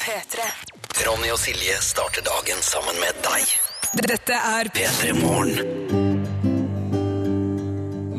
[0.00, 0.44] P3.
[1.02, 3.42] Ronny og Silje starter dagen sammen med deg.
[4.06, 5.58] Dette er P3 Morgen.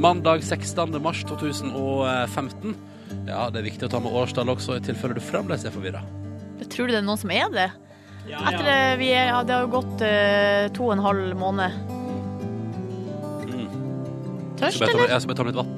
[0.02, 0.97] Mandag 16.
[1.00, 2.76] mars 2015.
[3.29, 6.03] Ja, det er viktig å ta med årstall også, i tilfelle du fremdeles er forvirra.
[6.67, 7.69] Tror du det er noen som er det?
[8.28, 11.79] Etter det, vi er, ja, det har jo gått uh, to og en halv måned.
[14.59, 15.07] Tørst, Så eller?
[15.07, 15.71] Jeg skal bare ta med litt vann.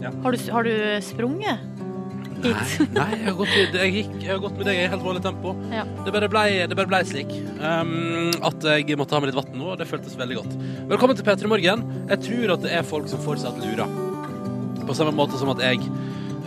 [0.00, 0.14] Ja.
[0.22, 0.74] Har du, har du
[1.04, 1.69] sprunget?
[2.40, 5.22] Nei, nei jeg, har gått, jeg, gikk, jeg har gått med deg i helt vanlig
[5.24, 5.52] tempo.
[5.74, 5.84] Ja.
[6.06, 9.72] Det bare blei ble ble slik um, at jeg måtte ha med litt vann nå,
[9.74, 10.54] og det føltes veldig godt.
[10.92, 11.84] Velkommen til P3 Morgen.
[12.10, 13.98] Jeg tror at det er folk som fortsatt lurer.
[14.88, 15.84] På samme måte som at jeg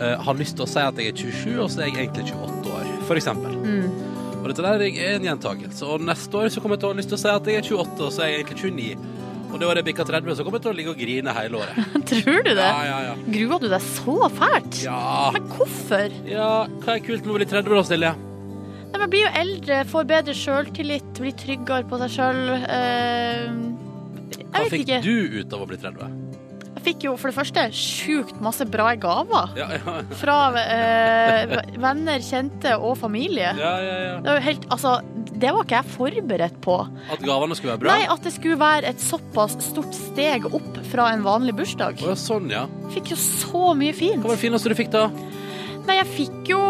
[0.00, 2.34] uh, har lyst til å si at jeg er 27, og så er jeg egentlig
[2.34, 3.54] 28 år, for eksempel.
[3.62, 4.14] Mm.
[4.44, 5.86] Og dette der er en gjentakelse.
[5.88, 7.62] Og neste år så kommer jeg til å ha lyst til å si at jeg
[7.62, 9.22] er 28, og så er jeg egentlig 29.
[9.54, 11.60] Og det året jeg bikker 30, så kommer jeg til å ligge og grine hele
[11.62, 11.76] året.
[12.10, 12.66] Tror du det?
[12.66, 13.12] Ja, ja, ja.
[13.36, 14.80] Gruer du deg så fælt?
[14.82, 16.16] Ja, Men hvorfor?
[16.26, 16.48] ja
[16.82, 18.10] hva er kult med å bli 30 da, Silje?
[18.90, 22.42] Nei, man blir jo eldre, får bedre sjøltillit, blir tryggere på seg sjøl.
[22.66, 26.23] jeg Hva fikk du ut av å bli 30?
[26.84, 29.54] Jeg fikk jo for det første sjukt masse bra gaver.
[29.56, 33.54] Ja, ja, Fra eh, venner, kjente og familie.
[33.56, 34.18] ja, ja, ja.
[34.20, 34.92] Det var helt, altså,
[35.32, 36.74] det var ikke jeg forberedt på.
[37.08, 37.94] At gavene skulle være bra?
[37.94, 42.04] Nei, At det skulle være et såpass stort steg opp fra en vanlig bursdag.
[42.04, 42.66] Oh, sånn, ja.
[42.92, 44.20] Fikk jo så mye fint.
[44.20, 45.08] Hva var det fineste du fikk, da?
[45.84, 46.60] Nei, jeg fikk jo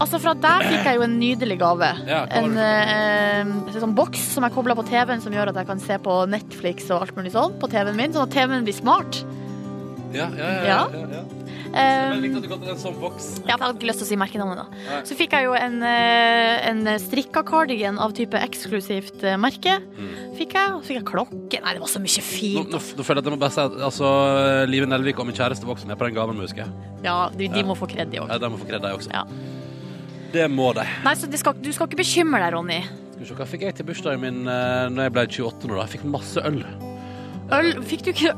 [0.00, 1.90] Altså, fra der fikk jeg jo en nydelig gave.
[2.08, 5.82] Ja, en eh, sånn boks som jeg kobla på TV-en, som gjør at jeg kan
[5.82, 9.20] se på Netflix og alt mulig sånn på TV-en min, sånn at TV-en blir smart.
[10.14, 10.78] Ja, ja, ja.
[10.90, 11.22] Ja.
[11.70, 13.26] Eh, Veldig viktig at du kalte det en sånn boks.
[13.44, 14.80] ja, jeg hadde ikke lyst til å si merkenavnet, da.
[14.88, 15.00] Nei.
[15.06, 19.76] Så fikk jeg jo en, eh, en strikka cardigan av type eksklusivt eh, merke.
[20.40, 20.72] Fikk jeg.
[20.74, 21.60] Og så fikk jeg klokke.
[21.62, 22.74] Nei, det var så mye fint.
[22.74, 24.10] nå, nå føler jeg at jeg må bare si at altså,
[24.72, 26.66] Live Nelvik og min kjæreste var også med på den gaven, må jeg huske.
[27.06, 28.28] Ja, de, de må få kred, de òg.
[28.34, 29.14] Ja, de må få kred, de også.
[29.14, 29.22] Ja.
[30.34, 30.86] Det må de.
[31.06, 32.82] Nei, så skal, du skal ikke bekymre deg, Ronny.
[33.14, 35.74] Skal vi se, Hva fikk jeg til bursdagen min uh, Når jeg ble 28 nå?
[35.76, 35.82] da?
[35.84, 36.62] Jeg fikk masse øl.
[37.56, 38.32] Øl, fikk du ikke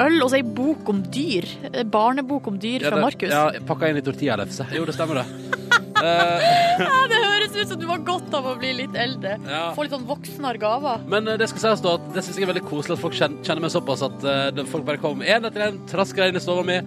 [0.00, 1.44] øl og så ei bok om dyr?
[1.72, 3.32] Eh, Barnebok om dyr fra det- Markus?
[3.32, 4.66] Ja, Pakka inn i tortillalefse.
[4.74, 5.26] Jo, det stemmer, det.
[5.98, 9.36] ja, Det høres ut som du har godt av å bli litt eldre.
[9.48, 9.64] ja.
[9.76, 11.02] Få litt sånn voksnere gaver.
[11.10, 13.18] Men eh, det skal sies da at det synes jeg er veldig koselig at folk
[13.18, 16.64] kjenner, meg såpass at uh, folk bare kom en etter en, trasker inn i stua
[16.64, 16.80] mi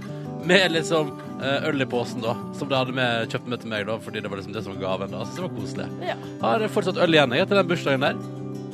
[0.47, 1.11] med liksom
[1.43, 2.33] uh, øl i posen, da.
[2.57, 4.73] Som de hadde med, kjøpt med til meg, da, fordi det var liksom det som
[4.73, 5.11] var gaven.
[5.13, 5.25] da.
[5.27, 5.89] Så det var koselig.
[6.07, 6.15] Ja.
[6.41, 8.23] Har fortsatt øl igjen jeg, etter den bursdagen der.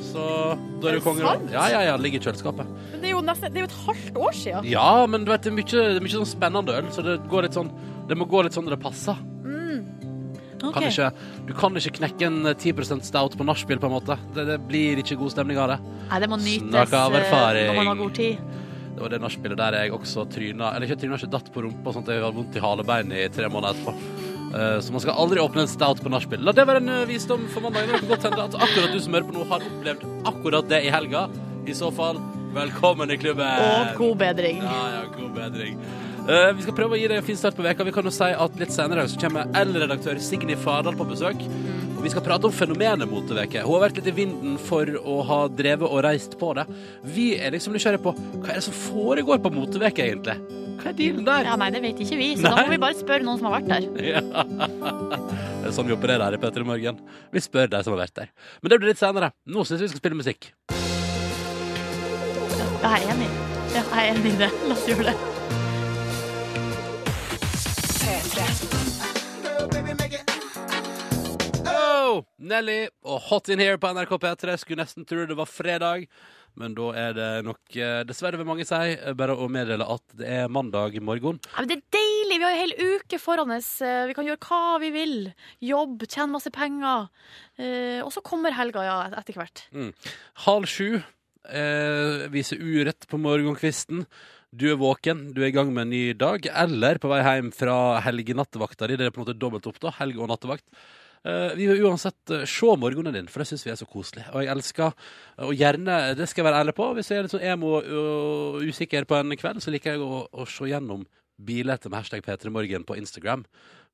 [0.02, 0.24] Så
[0.80, 1.96] da er du det konge, Ja, ja, ja.
[1.98, 2.68] Ligger i kjøleskapet.
[2.92, 4.68] Men det er jo nesten Det er jo et halvt år siden.
[4.70, 7.18] Ja, men du vet, det er mye, det er mye sånn spennende øl, så det
[7.30, 7.72] går litt sånn
[8.08, 9.18] Det må gå litt sånn når det passer.
[10.58, 10.74] Ok.
[10.74, 11.08] Kan ikke,
[11.46, 14.16] du kan ikke knekke en 10% stout på nachspiel, på en måte.
[14.34, 15.76] Det, det blir ikke god stemning av det.
[16.08, 18.40] Nei, det må nytes eh, når man har god tid.
[18.98, 21.92] Det var det nachspielet der jeg også tryna Eller ikke tryna, ikke datt på rumpa,
[21.94, 24.37] sånn at jeg hadde vondt i halebeinet i tre måneder etterpå.
[24.54, 26.42] Eh, så man skal aldri åpne en stout på nachspiel.
[26.44, 27.92] La det være en eh, visdom for mandagen.
[27.92, 30.82] Det kan godt hende at akkurat du som hører på nå, har opplevd akkurat det
[30.86, 31.26] i helga.
[31.68, 32.20] I så fall,
[32.56, 33.48] velkommen i klubben.
[33.48, 34.62] Og god bedring.
[34.64, 35.80] Ja, ja, god bedring.
[36.28, 37.84] Uh, vi skal prøve å gi deg en fin start på veka.
[37.88, 41.44] Vi kan jo si at litt senere så kommer L-redaktør Signy Fardal på besøk.
[41.98, 43.64] Og vi skal prate om fenomenet moteveke.
[43.64, 46.68] Hun har vært litt i vinden for å ha drevet og reist på det.
[47.16, 50.36] Vi er liksom nysgjerrige på hva er det som foregår på moteveke, egentlig?
[50.88, 51.44] Hva er dealen der?
[51.44, 52.62] Ja, nei, det vet ikke vi, så da Nei.
[52.64, 53.82] må vi bare spørre noen som har vært der.
[54.08, 54.22] Ja.
[55.58, 57.02] Det er sånn vi opererer her i Petter i morgen.
[57.34, 58.30] Vi spør de som har vært der.
[58.62, 59.28] Men det blir litt senere.
[59.44, 60.48] Nå syns jeg vi skal spille musikk.
[62.80, 63.28] Ja, jeg er enig.
[63.74, 64.48] Ja, jeg er enig i det.
[64.64, 65.16] La oss gjøre det.
[71.68, 74.56] Oh, Nelly og Hot In Here på NRK P3.
[74.64, 76.08] Skulle nesten tro det var fredag,
[76.58, 80.02] men da er det nok eh, dessverre vil mange si eh, bare å meddele at
[80.18, 81.38] det er mandag morgen.
[81.52, 82.38] Ja, men det er deilig.
[82.38, 83.70] Vi har en hel uke foran oss.
[83.84, 85.14] Eh, Vi kan gjøre hva vi vil.
[85.64, 87.08] Jobb, tjene masse penger.
[87.58, 89.64] Eh, og så kommer helga, ja, etter hvert.
[90.46, 94.04] Halv sju eh, viser urett på morgenkvisten.
[94.48, 97.50] Du er våken, du er i gang med en ny dag, eller på vei hjem
[97.52, 98.96] fra helgenattevakta di.
[98.96, 99.92] Det er på en måte dobbelt opp, da.
[99.98, 100.64] Helg og nattevakt.
[101.26, 104.26] Eh, vi vil uansett eh, se morgenen din, for det syns vi er så koselig.
[104.32, 105.06] Og jeg elsker,
[105.46, 108.60] og gjerne, det skal jeg være ærlig på, hvis jeg er litt sånn emo og
[108.68, 111.06] usikker på en kveld, så liker jeg å, å se gjennom
[111.38, 113.44] bilder med hashtag P3morgen på Instagram.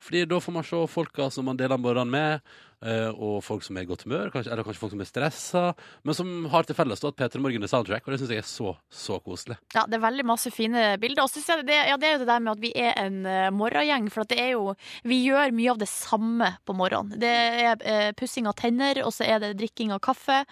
[0.03, 2.55] Fordi da får man se folka som man deler morgenen med,
[2.85, 5.65] eh, og folk som er i godt humør, kanskje, eller kanskje folk som er stressa,
[6.05, 8.49] men som har til felles at P3 Morgen er soundtrack, og det syns jeg er
[8.49, 9.57] så, så koselig.
[9.77, 11.25] Ja, det er veldig masse fine bilder.
[11.25, 12.93] Og så syns jeg det, ja, det er jo det der med at vi er
[13.01, 14.11] en uh, morgengjeng.
[14.13, 14.75] For at det er jo
[15.05, 17.19] Vi gjør mye av det samme på morgenen.
[17.21, 20.43] Det er uh, pussing av tenner, og så er det drikking av kaffe.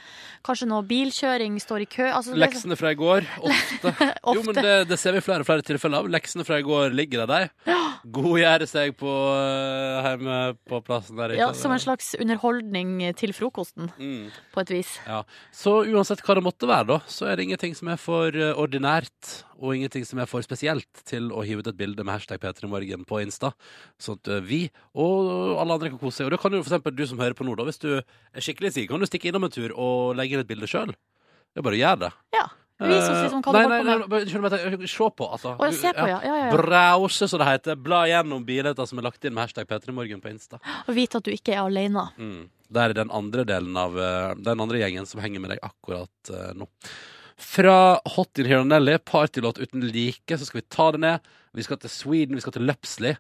[0.46, 2.08] Kanskje noe bilkjøring står i kø.
[2.12, 3.94] Altså, Leksene fra i går, ofte.
[4.24, 6.10] Jo, men det, det ser vi flere og flere tilfeller av.
[6.12, 7.78] Leksene fra i går ligger der, de.
[8.12, 10.37] Godgjøre seg på eh, hjemme
[10.69, 11.34] på plassen der.
[11.38, 14.31] Ja, Som en slags underholdning til frokosten, mm.
[14.55, 14.93] på et vis.
[15.06, 15.23] Ja.
[15.55, 18.55] Så uansett hva det måtte være, da, så er det ingenting som er for eh,
[18.58, 22.43] ordinært, og ingenting som er for spesielt til å hive ut et bilde med hashtag
[22.43, 23.52] P3morgen på Insta,
[24.02, 24.62] sånn at eh, vi
[24.93, 26.31] og alle andre kan kose seg.
[26.31, 28.43] Og da kan jo for eksempel du som hører på nå, da, hvis du er
[28.43, 30.94] skikkelig sikker, kan du stikke innom en tur og legge inn et bilde sjøl.
[31.52, 32.12] Det er bare å gjøre det.
[32.38, 32.49] Ja.
[32.88, 34.88] Vis oss liksom hva du nei, holder på nei, med.
[34.90, 35.55] se på, altså.
[35.55, 36.19] Å, se på, ja.
[36.25, 36.56] ja, ja, ja.
[36.56, 37.79] Browse, som det heter.
[37.81, 40.61] Bla gjennom bilder som er lagt inn med hashtag P3morgen på Insta.
[40.88, 42.08] Og vite at du ikke er alene.
[42.19, 42.46] Mm.
[42.73, 46.32] Det er den andre delen av eh, den andre gjengen som henger med deg akkurat
[46.32, 46.69] uh, nå.
[47.43, 47.76] Fra
[48.14, 51.32] Hot in Here and Nelly, partylåt uten like, så skal vi ta det ned.
[51.52, 53.17] Vi skal til Sweden, vi skal til Løpsli.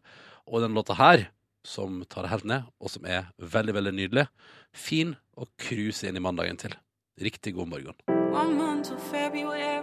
[0.48, 1.28] Og den låta her,
[1.66, 4.26] som tar det helt ned, og som er veldig, veldig nydelig,
[4.72, 6.74] fin å cruise inn i mandagen til.
[7.22, 8.11] Riktig god morgen.
[8.32, 9.82] One month till February.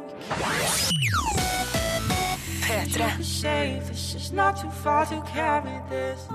[2.65, 3.23] P3.
[3.23, 6.25] Safe, it's just not too far to carry this.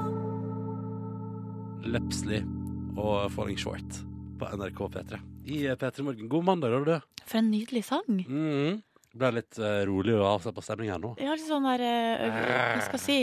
[1.82, 2.44] Lepsley
[2.96, 3.98] og Falling Short
[4.38, 5.18] på NRK P3.
[5.44, 6.28] I eh, P3 Morgen.
[6.28, 7.24] God mandag, da, du.
[7.26, 8.06] For en nydelig sang.
[8.06, 8.76] Mm.
[9.14, 11.16] Ble litt uh, rolig og avslappa stemning her nå.
[11.18, 13.16] Jeg har litt sånn der uh, Hva skal jeg si?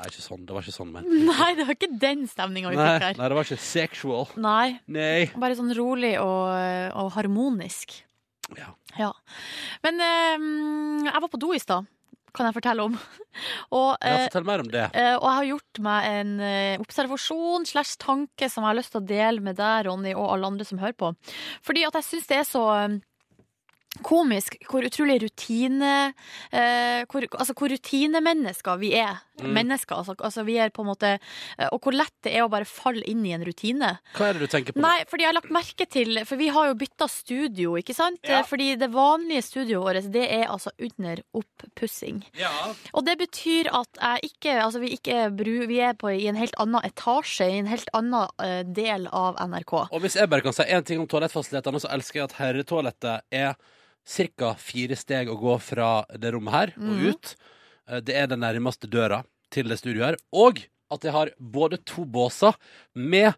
[0.00, 0.46] Nei, ikke sånn.
[0.48, 1.10] Det var ikke sånn, men.
[1.28, 3.20] Nei, det var ikke den stemninga vi fikk her.
[3.20, 4.32] nei, det var ikke sexual.
[4.40, 4.78] Nei.
[4.88, 5.28] Nei.
[5.36, 6.48] Bare sånn rolig og,
[6.96, 8.00] og harmonisk.
[8.58, 8.70] Ja.
[8.98, 9.12] Ja.
[9.84, 10.46] Men eh,
[11.10, 11.86] jeg var på do i stad,
[12.32, 12.94] kan jeg fortelle om.
[13.76, 14.86] Og, Ja, eh, fortell mer om det.
[14.96, 18.92] eh, og jeg har gjort meg en eh, observasjon slash tanke som jeg har lyst
[18.96, 21.12] til å dele med deg, Ronny, og alle andre som hører på.
[21.64, 22.98] Fordi at jeg syns det er så eh,
[24.08, 25.90] komisk hvor utrolig rutine
[26.48, 29.20] eh, hvor, Altså hvor rutinemennesker vi er.
[29.42, 29.52] Mm.
[29.54, 29.96] Mennesker.
[29.96, 31.10] Altså, altså vi er på en måte
[31.58, 33.98] eh, Og hvor lett det er å bare falle inn i en rutine.
[34.16, 34.80] Hva er det du tenker på?
[34.80, 38.20] Nei, fordi jeg har lagt merke til For vi har jo bytta studio, ikke sant?
[38.28, 38.42] Ja.
[38.46, 42.22] Fordi det vanlige studioet vårt, det er altså under oppussing.
[42.38, 42.50] Ja.
[42.92, 46.36] Og det betyr at jeg ikke Altså, vi ikke bru- Vi er på i en
[46.36, 49.72] helt annen etasje, i en helt annen uh, del av NRK.
[49.92, 53.22] Og hvis jeg bare kan si én ting om toalettfasilitetene, så elsker jeg at herretoalettet
[53.32, 53.54] er
[54.36, 54.54] ca.
[54.58, 57.06] fire steg å gå fra det rommet her og Mhm.
[57.10, 57.34] ut.
[57.88, 59.22] Eh, Det er den nærmeste døra
[59.52, 60.20] til det studioet her.
[60.32, 60.62] Og
[60.92, 62.56] at jeg har både to båser
[62.98, 63.32] med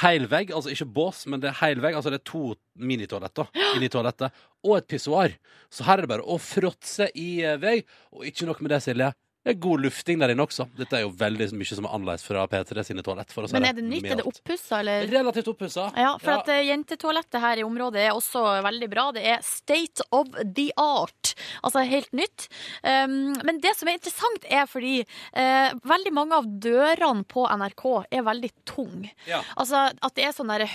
[0.00, 1.96] heil vegg, altså ikke bås, men det er heil vegg.
[1.96, 4.34] Altså det er to minitoaletter inni toalettet,
[4.66, 5.34] og et pissoar.
[5.72, 7.80] Så her er det bare å fråtse i vei.
[8.14, 9.10] Og ikke nok med det, Silje.
[9.40, 10.66] Det er god lufting der inne også.
[10.76, 13.30] Dette er jo veldig mye som er annerledes fra P3 sine toalett.
[13.32, 14.04] For å si Men er det nytt?
[14.04, 15.06] Er det oppussa, eller?
[15.08, 15.86] Relativt oppussa.
[15.96, 19.06] Ja, for at eh, jentetoalettet her i området er også veldig bra.
[19.16, 21.32] Det er state of the art.
[21.64, 22.50] Altså helt nytt.
[22.84, 27.86] Um, men det som er interessant, er fordi uh, veldig mange av dørene på NRK
[28.12, 29.14] er veldig tunge.
[29.30, 29.40] Ja.
[29.56, 30.68] Altså at det er sånn der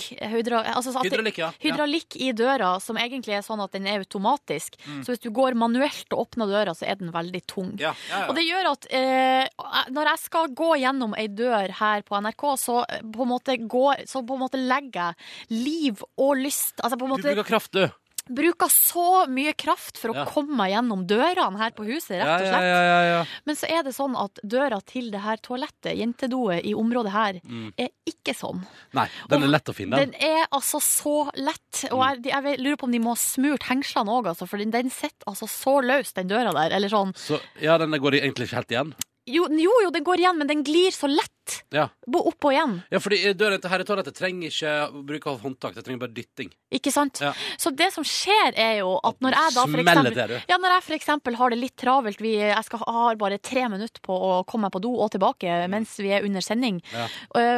[0.00, 1.50] hydraulikk hydra, altså at Hydraulikk, ja.
[1.62, 4.78] Hydraulikk i døra, som egentlig er sånn at den er automatisk.
[4.86, 5.02] Mm.
[5.04, 7.72] Så hvis du går manuelt og åpner døra, så er den veldig tung.
[7.80, 8.24] Ja, ja.
[8.28, 9.46] Og det gjør at eh,
[9.94, 13.58] når jeg skal gå gjennom ei dør her på NRK, så eh, på en måte,
[13.70, 17.46] går, så på en måte legger jeg liv og lyst Altså på en Du bruker
[17.46, 17.86] kraft, du.
[18.34, 20.24] Bruker så mye kraft for å Ja.
[20.24, 22.62] komme meg gjennom dørene her på huset, rett og slett.
[22.62, 23.24] ja, ja.
[23.46, 27.40] Men så er det sånn at døra til det her toalettet, jentedoet i området her,
[27.44, 27.72] Mm.
[27.78, 28.64] er ikke sånn.
[28.94, 29.96] Nei, den er lett å finne.
[29.96, 31.84] Den er altså så lett.
[31.90, 32.22] Og Mm.
[32.24, 34.90] jeg, jeg lurer på om de må ha smurt hengslene òg, altså, for den, den
[34.90, 36.74] sitter altså så løst, den døra der.
[36.76, 37.12] Eller sånn.
[37.16, 38.94] Så ja, den går egentlig ikke helt igjen.
[39.30, 41.36] Jo, jo, jo, den går igjen, men den glir så lett.
[41.74, 41.88] Ja.
[42.06, 42.74] Bo- Opp og igjen.
[42.92, 44.74] Ja, fordi døren til herretoalettet trenger ikke
[45.08, 46.50] bruke av håndtak, det trenger bare dytting.
[46.74, 47.18] Ikke sant?
[47.24, 47.32] Ja.
[47.58, 50.76] Så det som skjer, er jo at når jeg da for eksempel det, ja, når
[50.76, 54.14] jeg for eksempel har det litt travelt, vi, jeg skal, har bare tre minutter på
[54.14, 57.08] å komme meg på do og tilbake mens vi er under sending, Ja.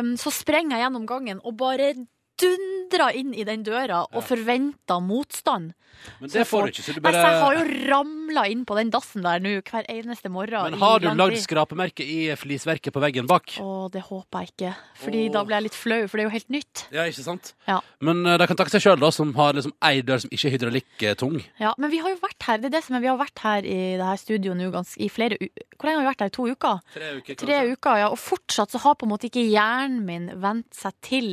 [0.00, 1.92] um, så sprenger jeg gjennom gangen og bare
[2.42, 5.72] dundrer inn i den døra og forventa motstand.
[6.18, 8.90] Men det får du ikke, så du Altså, jeg har jo ramla inn på den
[8.92, 10.74] dassen der nå hver eneste morgen.
[10.74, 13.56] Men har du lagd skrapemerke i flisverket på veggen bak?
[13.62, 14.72] Å, det håper jeg ikke.
[15.02, 15.32] Fordi Åh.
[15.36, 16.84] da blir jeg litt flau, for det er jo helt nytt.
[16.94, 17.52] Ja, ikke sant?
[17.68, 17.78] Ja.
[18.04, 20.50] Men uh, de kan takke seg sjøl, da, som har liksom ei dør som ikke
[20.50, 21.38] er hydraulikktung.
[21.62, 23.44] Ja, men vi har jo vært her det er det som er, vi har vært
[23.44, 25.46] her i det her studioet nå i flere u
[25.76, 26.32] Hvor lenge har vi vært her?
[26.34, 26.82] To uker?
[26.94, 28.10] Tre uker, Tre uker, ja.
[28.12, 31.30] Og fortsatt så har på en måte ikke hjernen min vent seg til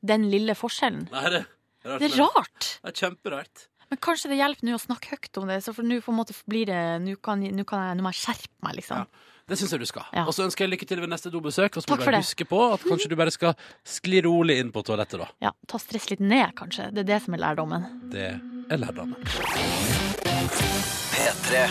[0.00, 1.08] den lille forskjellen.
[1.12, 1.42] Nei, det,
[1.84, 2.70] er er Det er rart.
[2.82, 3.66] Det er kjemperart.
[3.88, 6.18] Men kanskje det hjelper nå å snakke høyt om det, så for nå på en
[6.18, 9.06] måte blir det Nå kan, nå kan jeg, nå må jeg skjerpe meg, liksom.
[9.06, 9.34] Ja.
[9.48, 10.04] Det syns jeg du skal.
[10.12, 10.26] Ja.
[10.28, 11.78] Og så ønsker jeg lykke til ved neste dobesøk.
[11.80, 13.54] Og så må du huske på at kanskje du bare skal
[13.88, 15.30] skli rolig inn på toalettet, da.
[15.40, 16.90] Ja, Ta stress litt ned, kanskje.
[16.92, 17.88] Det er det som er lærdommen.
[18.12, 19.16] Det er lærdommen.
[21.16, 21.64] P3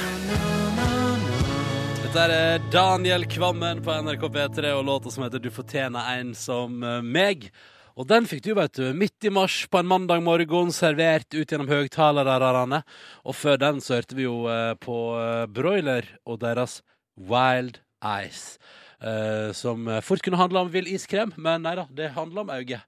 [2.01, 6.81] Dette er Daniel Kvammen på NRK P3 og låta som heter Du fortjener en som
[6.81, 7.51] eh, meg.
[7.97, 11.49] Og den fikk du, vet du, midt i mars på en mandag morgen, servert ut
[11.49, 12.83] gjennom høgtalerne.
[13.25, 16.83] Og før den så hørte vi jo eh, på eh, Broiler og deres
[17.17, 18.59] Wild Ice.
[19.01, 22.79] eh, som fort kunne handla om vill iskrem, men nei da, det handler om auge.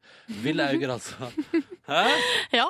[0.46, 1.32] Ville auger, altså.
[1.89, 2.06] Hæ?
[2.54, 2.70] Ja.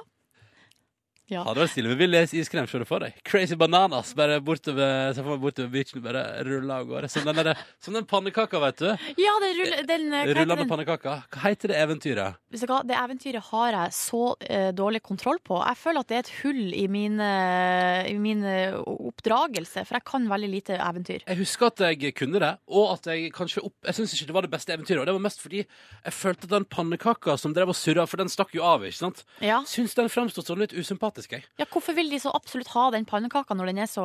[1.29, 1.43] Ja.
[1.45, 3.13] Hadde vært stilig vi leser iskrem, se det for deg.
[3.23, 7.09] Crazy bananas, bare bortover, se for meg bortover beachen, bare ruller av gårde.
[7.13, 8.89] Som den, der- som den pannekaka, vet du.
[9.21, 10.69] Ja, den, rull, den, eh, hva heter Rullende den?
[10.69, 11.15] pannekaka.
[11.29, 12.35] Hva heter det eventyret?
[12.51, 15.59] Hvis du Det eventyret har jeg så eh, dårlig kontroll på.
[15.65, 18.73] Jeg føler at det er et hull i min, eh, i min eh,
[19.13, 21.23] oppdragelse, for jeg kan veldig lite eventyr.
[21.27, 24.35] Jeg husker at jeg kunne det, og at jeg kanskje opp Jeg syns ikke det
[24.35, 25.01] var det beste eventyret.
[25.01, 28.17] Og det var mest fordi jeg følte at den pannekaka som drev og surra, for
[28.21, 29.23] den stakk jo av, ikke sant?
[29.43, 29.61] Ja.
[29.67, 31.43] Syns den framsto sånn litt usympatisk, jeg.
[31.59, 34.03] ja, Hvorfor vil de så absolutt ha den pannekaka når den er så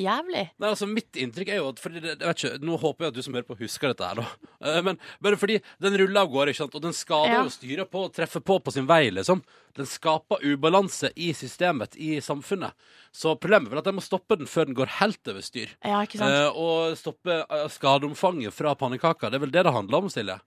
[0.00, 0.50] jævlig?
[0.58, 3.08] Nei, altså Mitt inntrykk er jo at fordi det, jeg vet ikke, Nå håper jeg
[3.12, 4.26] at du som hører på, husker dette her, da.
[4.62, 6.74] Eh, Men bare fordi den ruller av gårde, ikke sant?
[6.74, 7.42] og den skader Ja.
[7.44, 9.42] jo styret på og treffer på på sin vei, liksom.
[9.78, 12.76] Den skaper ubalanse i systemet, i samfunnet.
[13.12, 15.72] Så problemet er vel at jeg må stoppe den før den går helt over styr.
[15.84, 16.32] Ja, ikke sant?
[16.32, 19.30] Eh, og stoppe eh, skadeomfanget fra pannekaka.
[19.32, 20.38] Det er vel det det handler om, Silje.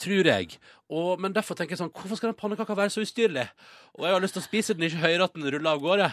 [0.00, 0.58] Tror jeg.
[0.92, 3.48] Og, men derfor tenker jeg sånn, hvorfor skal den pannekaka være så ustyrlig?
[3.96, 6.10] Og jeg har lyst til å spise den, ikke høre at den ruller av gårde.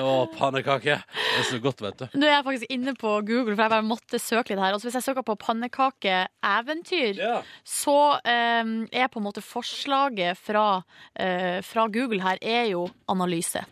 [0.00, 0.96] Å, pannekake.
[1.00, 2.06] Det er så godt, vet du.
[2.18, 4.74] Nå er jeg faktisk inne på Google, for jeg bare måtte søke litt her.
[4.76, 7.42] Og hvis jeg søker på pannekakeeventyr, Ja.
[7.64, 10.82] så um, er på en måte forslaget fra,
[11.20, 13.62] uh, fra Google her er jo analyse.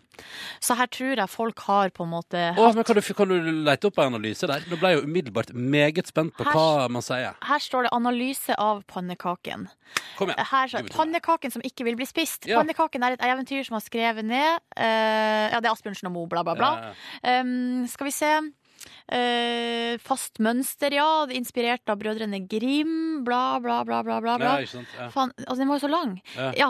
[0.60, 3.36] Så her tror jeg folk har på en måte Åh, men kan du, kan du
[3.64, 4.64] lete opp en analyse der?
[4.70, 7.34] Nå ble jeg jo umiddelbart meget spent på Her- hva man sier.
[7.44, 9.68] Her står det 'analyse av pannekaken'.
[10.18, 10.46] Kom igjen.
[10.50, 12.46] Her så, Pannekaken som ikke vil bli spist.
[12.46, 12.60] Ja.
[12.62, 16.28] Pannekaken er et eventyr som har skrevet ned uh, Ja, det er Asbjørnsen og Moe,
[16.28, 16.72] bla, bla, bla.
[17.24, 18.32] Eh, Um, skal vi se.
[19.08, 21.26] Eh, fast mønster, ja.
[21.32, 23.24] Inspirert av Brødrene Grim.
[23.24, 24.20] Bla, bla, bla, bla.
[24.20, 24.88] bla, ja, sant?
[24.98, 25.08] Ja.
[25.14, 26.18] Faen, altså den var jo så lang.
[26.58, 26.68] Ja.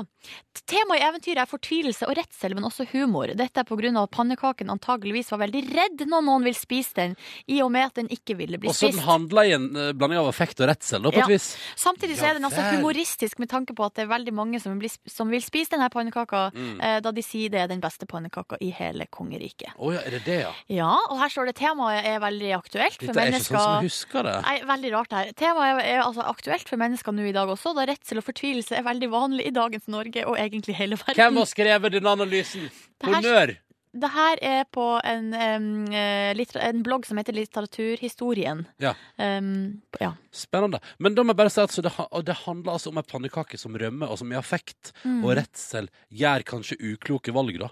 [0.69, 3.33] Temaet i eventyret er fortvilelse og redsel, men også humor.
[3.39, 7.17] Dette er av at pannekaken antageligvis var veldig redd når noen vil spise den,
[7.47, 9.91] i og med at den ikke ville bli Og så den handla i en uh,
[9.97, 11.51] blanding av affekt og redsel, da, på et vis.
[11.79, 14.79] Samtidig så er den altså humoristisk med tanke på at det er veldig mange som
[14.83, 16.81] vil, som vil spise denne pannekaka, Mm.
[16.83, 19.75] eh, da de sier det er den beste pannekaka i hele kongeriket.
[19.77, 20.53] Ja, er det det, ja?
[20.73, 23.77] Ja, og her står det temaet er veldig aktuelt for Dette er ikke sånn som
[23.83, 24.35] jeg husker det.
[24.47, 25.31] Nei, veldig rart her.
[25.39, 28.85] Temaet er, altså aktuelt for mennesker nå i dag også, da redsel og fortvilelse er
[28.87, 31.21] veldig vanlig i dagens Norge og egentlig hele verden.
[31.23, 32.69] Hvem har skrevet denne analysen?
[33.05, 33.57] Honnør!
[33.99, 36.37] Det her er på en, eh,
[36.69, 38.67] en blogg som heter Litteraturhistorien.
[38.79, 38.95] Ja.
[39.17, 40.13] Um, ja.
[40.31, 40.81] Spennende.
[40.99, 41.93] Men da må jeg bare si at så det,
[42.29, 45.25] det handler altså om ei pannekake som rømmer, og som i affekt Mm.
[45.25, 47.69] og redsel gjør kanskje ukloke valg, da.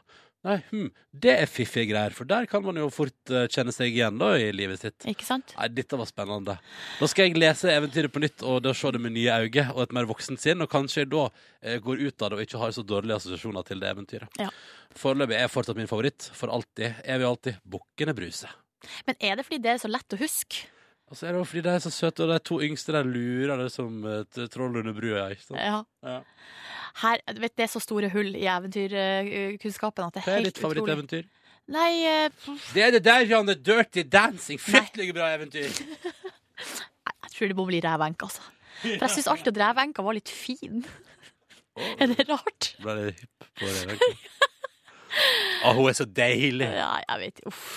[0.46, 3.90] Nei, hm, det er fiffige greier, for der kan man jo fort eh, kjenne seg
[3.90, 5.06] igjen da i livet sitt.
[5.10, 5.54] Ikke sant?
[5.58, 6.54] Nei, dette var spennende.
[7.00, 9.82] Da skal jeg lese eventyret på nytt og da se det med nye øyne og
[9.82, 12.62] et mer voksent sinn, og kanskje jeg da eh, går ut av det og ikke
[12.62, 14.38] har så dårlige assosiasjoner til det eventyret.
[14.38, 14.52] Ja.
[14.96, 16.30] Foreløpig er fortsatt min favoritt.
[16.38, 18.52] For alltid, evig og alltid, Bukkene Bruse.
[19.08, 20.68] Men er det fordi det er så lett å huske?
[21.06, 23.06] Og så er det jo fordi de er så søte, og de to yngste der
[23.06, 25.28] lurer det som et troll under brua.
[25.30, 25.60] Ikke sant?
[25.60, 25.82] Ja.
[26.02, 26.20] Ja.
[27.02, 30.54] Her, vet, det er så store hull i eventyrkunnskapen at det Hva er er helt
[30.54, 31.26] ditt favoritteventyr?
[31.76, 32.52] Nei, uh...
[32.74, 33.54] Det er det der, Janne.
[33.54, 34.60] Dirty Dancing.
[34.62, 35.66] Fryktelig bra eventyr.
[35.66, 38.46] jeg tror det må bli revenk, altså.
[38.82, 40.84] For jeg syns alltid at revenka var litt fin.
[42.00, 42.72] Er det rart?
[42.80, 43.98] Ble litt hypp på det.
[45.66, 46.70] Å, Å, hun er så deilig.
[46.76, 47.68] Ja, jeg vet Uff.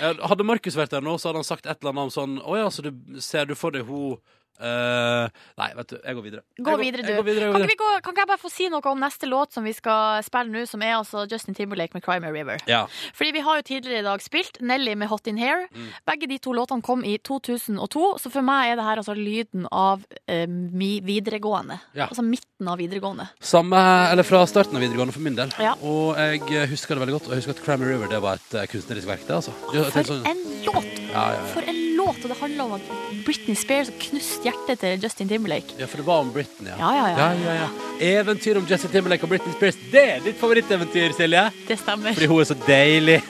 [0.00, 2.56] Hadde Markus vært der nå, så hadde han sagt et eller annet om sånn Å
[2.56, 2.92] ja, så du,
[3.22, 4.20] ser du for deg hun
[4.60, 6.42] eh, Nei, vet du, jeg går videre.
[6.58, 8.52] Gå jeg går, videre, går videre, Kan ikke, vi gå, kan ikke jeg bare få
[8.52, 11.96] si noe om neste låt som vi skal spille nå, som er altså Justin Timberlake
[11.96, 12.62] med 'Cry Me River'?
[12.68, 12.84] Ja.
[13.14, 15.66] Fordi vi har jo tidligere i dag spilt Nelly med 'Hot In Hair'.
[15.74, 15.88] Mm.
[16.06, 19.66] Begge de to låtene kom i 2002, så for meg er det her altså lyden
[19.72, 21.80] av mi videregående.
[21.94, 22.06] Ja.
[22.06, 23.28] Altså midten av videregående.
[23.40, 23.80] Samme,
[24.12, 25.52] eller fra starten av videregående for min del.
[25.58, 25.74] Ja.
[25.82, 27.28] Og jeg husker det veldig godt.
[27.28, 29.26] Og jeg husker at Crimer River det var et eh, kunstnerisk verk.
[29.26, 29.54] det altså.
[29.70, 30.90] For sånn, en låt!
[31.10, 31.46] ja, ja, ja.
[31.54, 31.89] For en låt!
[32.10, 32.90] Og det handler om at
[33.26, 35.76] Britney Spears knuste hjertet til Justin Timberlake.
[35.78, 36.76] ja, for det var om Britney, ja.
[36.78, 37.16] Ja, ja, ja.
[37.18, 38.20] ja, ja, ja.
[38.20, 39.78] Eventyr om Justin Timberlake og Britney Spears.
[39.92, 41.46] Det er ditt favoritteventyr, Silje!
[41.68, 42.12] Det stemmer.
[42.16, 43.20] Fordi hun er så deilig.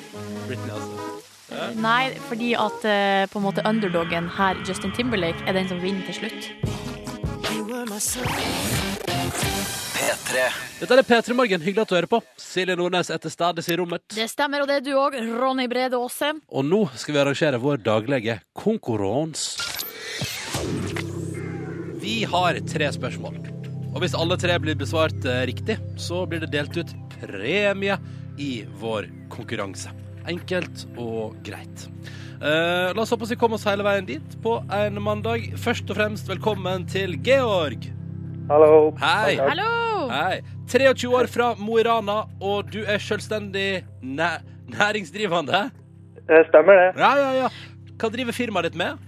[0.47, 0.87] Britney, altså.
[1.81, 6.07] Nei, fordi at eh, på en måte underdogen her, Justin Timberlake, er den som vinner
[6.07, 6.51] til slutt.
[10.01, 10.43] P3.
[10.81, 11.63] Dette er P3 Morgen.
[11.65, 12.19] Hyggelig at du hører på.
[12.37, 14.05] Silje Nordnes er til stede i rommet.
[14.13, 16.35] Det stemmer, og det er du òg, Ronny Brede Aase.
[16.53, 19.57] Og nå skal vi arrangere vår daglige konkurranse.
[22.01, 23.41] Vi har tre spørsmål.
[23.95, 27.97] Og hvis alle tre blir besvart eh, riktig, så blir det delt ut premie
[28.37, 29.89] i vår konkurranse.
[30.29, 31.87] Enkelt og greit.
[32.41, 35.51] Eh, la oss håpe vi kommer oss hele veien dit på en mandag.
[35.61, 37.89] Først og fremst velkommen til Georg.
[38.51, 38.91] Hallo.
[39.01, 39.37] Hei.
[39.41, 40.09] Hallo!
[40.11, 40.41] Hei.
[40.71, 44.31] 23 år fra Mo i Rana, og du er selvstendig næ
[44.71, 45.71] næringsdrivende.
[46.31, 46.91] Det stemmer det.
[47.01, 47.49] Ja, ja, ja.
[48.01, 49.01] Hva driver firmaet ditt med?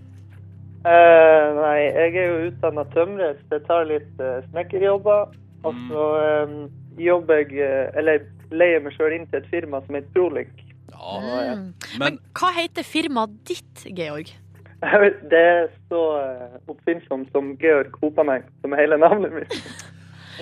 [0.83, 5.31] Eh, nei, jeg er jo utdanna tømrer, så jeg tar litt uh, snekkerjobber.
[5.63, 6.55] Og så eh,
[6.99, 10.62] jobber jeg eh, Eller leier meg sjøl inn til et firma som heter Prolink.
[10.93, 11.19] Ja,
[11.53, 11.73] Mm.
[11.99, 14.31] men Men hva heter firmaet ditt, Georg?
[14.83, 19.55] Det er så uh, oppfinnsomt som Georg Hopaneng, som er hele navnet mitt.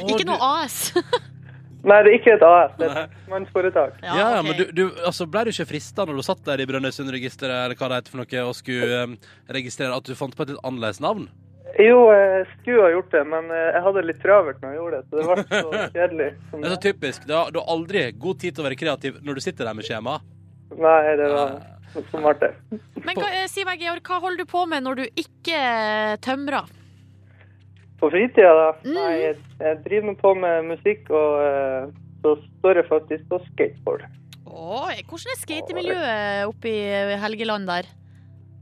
[0.09, 0.95] Ikke noe AS.
[1.88, 4.00] Nei, det er ikke et AS, det er et mannsforetak.
[4.04, 4.49] Ja, ja, okay.
[4.49, 7.76] men du, du altså, ble du ikke frista når du satt der i Brønnøysundregisteret eller
[7.80, 9.14] hva det heter for noe, og skulle um,
[9.49, 11.28] registrere at du fant på et litt annerledes navn?
[11.80, 14.99] Jo, jeg skulle ha gjort det, men eh, jeg hadde litt travelt når jeg gjorde
[14.99, 16.28] det, så det ble så kjedelig.
[16.50, 17.25] Det er så typisk.
[17.28, 19.78] Du har, du har aldri god tid til å være kreativ når du sitter der
[19.78, 20.19] med skjema.
[20.79, 21.57] Nei, det var
[21.93, 22.53] så smart det.
[23.05, 26.15] Men hva, eh, si meg, Georg, hva holder du på med når du ikke eh,
[26.23, 26.71] tømrer?
[28.00, 28.71] På fritida, da?
[28.85, 28.95] Mm.
[28.97, 31.93] Nei, jeg, jeg driver nå på med musikk, og eh,
[32.25, 34.07] så står jeg faktisk på skateboard.
[34.50, 37.87] Oi, hvordan er skatemiljøet oppe i Helgeland der?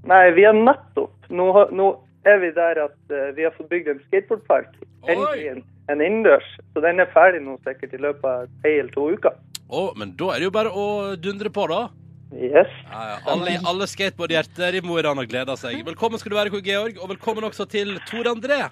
[0.08, 1.86] Nei, vi har nettopp Nå, nå
[2.28, 4.76] er vi der at vi har fått bygd en skateboardpark.
[5.08, 5.58] Endelig en,
[5.92, 6.46] en innendørs.
[6.72, 9.36] Så den er ferdig nå sikkert i løpet av ei eller to uker.
[9.68, 10.84] Å, men da er det jo bare å
[11.20, 11.88] dundre på, da.
[12.32, 12.70] Yes.
[12.88, 13.16] Ja, ja.
[13.28, 15.82] Alle, alle skateboardhjerter i Mo i Rana gleder seg.
[15.84, 18.62] Velkommen skal du være, Georg, og velkommen også til Tor André.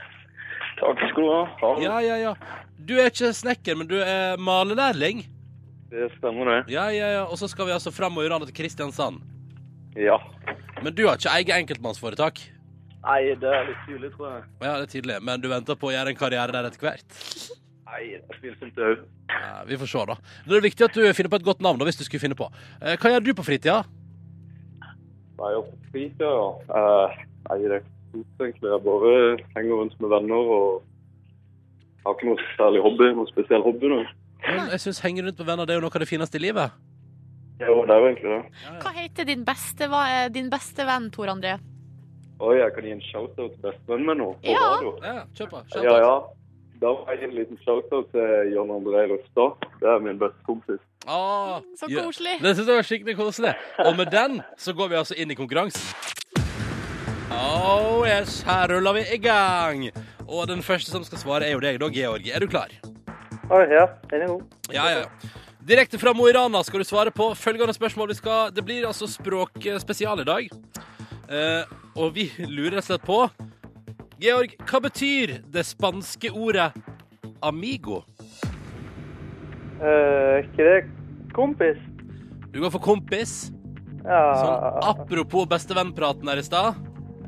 [0.81, 1.43] Takk skal du ha.
[1.61, 1.73] ha.
[1.85, 2.33] Ja, ja, ja.
[2.89, 5.25] Du er ikke snekker, men du er malelærling.
[5.93, 6.59] Det stemmer det.
[6.73, 7.27] Ja, ja, ja.
[7.29, 9.21] Og så skal vi altså fram og i Rana til Kristiansand.
[10.01, 10.17] Ja.
[10.81, 12.41] Men du har ikke eget enkeltmannsforetak?
[13.05, 14.49] Nei, det er litt tidlig, tror jeg.
[14.65, 15.21] Ja, det er tydelig.
[15.29, 17.21] Men du venter på å gjøre en karriere der etter hvert?
[17.87, 19.05] Nei, tvilsomt òg.
[19.31, 20.17] Ja, vi får se, da.
[20.47, 22.39] Det er viktig at du finner på et godt navn, da, hvis du skulle finne
[22.39, 22.49] på.
[22.83, 23.85] Eh, Hva gjør du på fritida?
[25.37, 26.49] Nei, og på fritida, ja.
[26.81, 27.17] Eh,
[27.51, 28.71] nei, det er stort, egentlig.
[28.73, 29.13] Jeg bare
[29.55, 30.83] henger rundt med venner og
[32.07, 33.11] har ikke noe særlig hobby.
[33.15, 34.01] Noen spesiell hobby nå.
[34.47, 36.45] Men jeg synes henge rundt med venner det er jo noe av det fineste i
[36.47, 36.75] livet.
[37.63, 38.67] Jo, det er jo egentlig det.
[38.83, 41.55] Hva heter din beste, er din beste venn, Tor André?
[42.45, 44.27] Oi, jeg kan gi en shout-out til bestevennen min nå.
[44.43, 44.65] På Ja.
[44.75, 44.91] radio.
[45.07, 45.63] Ja, kjør på.
[45.87, 46.17] Ja, ja.
[46.81, 49.55] Da må jeg gi en liten shout-out til John André Røstad.
[49.81, 50.81] Det er min beste kompis.
[51.09, 52.03] Ah, Så ja.
[52.05, 52.35] koselig.
[52.43, 53.55] Det synes jeg var skikkelig koselig.
[53.87, 55.81] Og med den så går vi altså inn i konkurransen.
[57.33, 59.87] Oh yes, her ruller vi i gang.
[60.29, 62.29] Og den første som skal svare, er jo deg, da, Georg.
[62.29, 62.73] Er du klar?
[63.51, 64.43] Ja, den er god.
[64.75, 65.33] Ja, ja, ja.
[65.67, 68.13] Direkte fra Mo i Rana skal du svare på følgende spørsmål.
[68.13, 70.49] Vi skal, det blir altså språkspesial i dag.
[71.27, 71.63] Eh,
[71.99, 73.21] og vi lurer rett og slett på
[74.21, 76.71] Georg, hva betyr det spanske ordet
[77.45, 78.03] amigo?
[79.77, 80.77] Eh, ikke det
[81.37, 81.81] kompis?
[82.55, 83.35] Du går for kompis.
[84.07, 86.77] Ja, Sånn apropos bestevennpraten her i stad.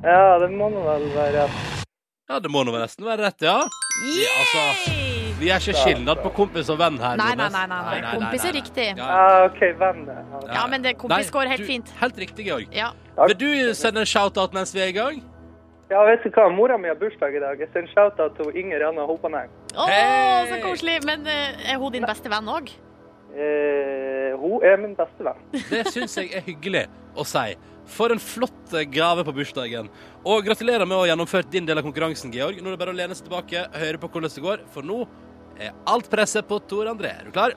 [0.05, 1.85] ja, det må nå vel være rett.
[2.29, 3.57] Ja, det må nå nesten være rett, ja.
[3.65, 5.33] Altså, Yay!
[5.41, 7.17] vi er ikke skilnad på kompis og venn her.
[7.19, 8.13] Nei, nei, nei, nei, nei.
[8.15, 8.87] Kompis er riktig.
[8.97, 10.05] Ja, Ja, OK, venn.
[10.07, 10.41] ja.
[10.55, 11.91] Ja, men det kompis går helt du- fint.
[12.01, 12.69] Helt riktig, Georg.
[12.73, 12.93] Ja.
[13.27, 15.21] Vil du sende en shout-out mens vi er i gang?
[15.89, 16.51] Ja, vet du hva?
[16.53, 17.61] Mora mi har bursdag i dag.
[17.63, 19.49] Jeg sender shout-out til Inger Anna Hopaneng.
[19.73, 19.87] Å,
[20.51, 20.99] så koselig.
[21.09, 22.69] Men eh, er hun din beste venn òg?
[23.33, 25.41] Eh, hun er min beste venn.
[25.73, 26.85] Det syns jeg er hyggelig
[27.17, 27.55] å si.
[27.89, 29.89] For en flott gave på bursdagen.
[30.29, 32.61] Og gratulerer med å ha gjennomført din del av konkurransen, Georg.
[32.61, 35.01] Nå er det bare å lene seg tilbake, høre på hvordan det går, for nå
[35.57, 37.15] er alt presset på Tor André.
[37.17, 37.57] Er du klar?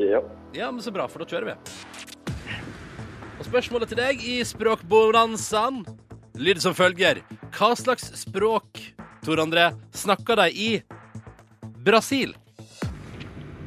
[0.00, 0.22] Ja.
[0.56, 1.58] Ja, men så bra, for da kjører vi.
[3.36, 5.82] Og spørsmålet til deg i Språkbonanzaen
[6.38, 7.22] lyder som følger.
[7.52, 8.80] Hva slags språk,
[9.24, 10.70] Tor André, snakker de i
[11.84, 12.34] Brasil?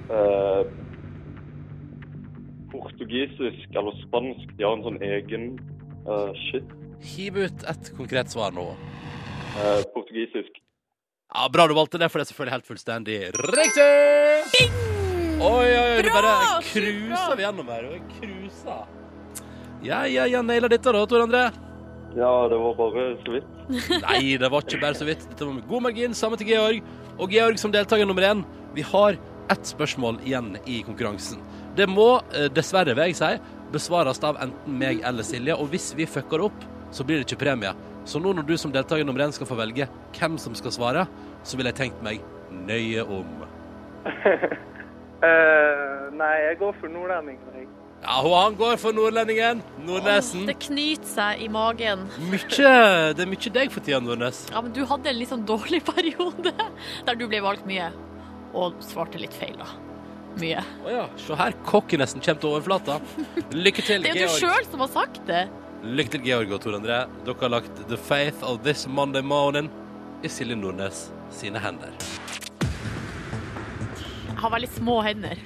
[0.10, 0.66] Eh,
[2.72, 5.48] portugisisk eller spansk, de har en sånn egen
[6.06, 6.76] eh, shit.
[7.16, 8.70] Hiv ut et konkret svar nå.
[9.56, 10.62] Eh, portugisisk.
[11.36, 14.70] Ja, Bra du valgte det, for det er selvfølgelig helt fullstendig riktig!
[15.36, 17.90] Oi, oi, oi, du bare cruiser vi gjennom her.
[18.16, 18.86] Cruiser.
[19.84, 21.50] Ja, ja, ja, naila dette da, Tor André.
[22.16, 23.48] Ja, det var bare så vidt.
[24.08, 25.26] Nei, det var ikke bare så vidt.
[25.30, 26.14] Dette var med god margin.
[26.16, 26.84] Samme til Georg.
[27.20, 28.44] Og Georg som deltaker nummer én.
[28.76, 29.18] Vi har
[29.52, 31.44] ett spørsmål igjen i konkurransen.
[31.76, 33.34] Det må, eh, dessverre vil jeg si,
[33.72, 35.60] besvares av enten meg eller Silje.
[35.60, 37.74] Og hvis vi fucker opp, så blir det ikke premie.
[38.06, 41.08] Så nå når du som deltaker nummer én skal få velge hvem som skal svare,
[41.44, 43.44] så vil jeg tenkt meg nøye om.
[44.06, 44.12] uh,
[46.22, 47.68] nei, jeg går for nordlendingen, jeg.
[48.06, 49.64] Ja, han går for nordlendingen.
[49.82, 50.44] Nordnesen.
[50.46, 52.04] Det knyter seg i magen.
[52.30, 52.74] Mykje,
[53.18, 54.44] det er mye deg for tida, Nordnes.
[54.54, 56.54] Ja, men du hadde en litt sånn dårlig periode
[57.08, 57.90] der du ble valgt mye.
[58.54, 59.72] Og svarte litt feil, da.
[60.38, 60.62] Mye.
[60.86, 61.58] Å ja, se her.
[61.66, 63.00] kokkenesen kommer til overflata.
[63.56, 64.06] Lykke til, Georg.
[64.06, 65.42] Det er jo du sjøl som har sagt det.
[65.86, 67.02] Lykke til, Georg og Tor André.
[67.26, 69.72] Dere har lagt The Faith of This Monday Morning
[70.22, 71.98] i Silje Nordnes sine hender.
[74.30, 75.42] Jeg har veldig små hender.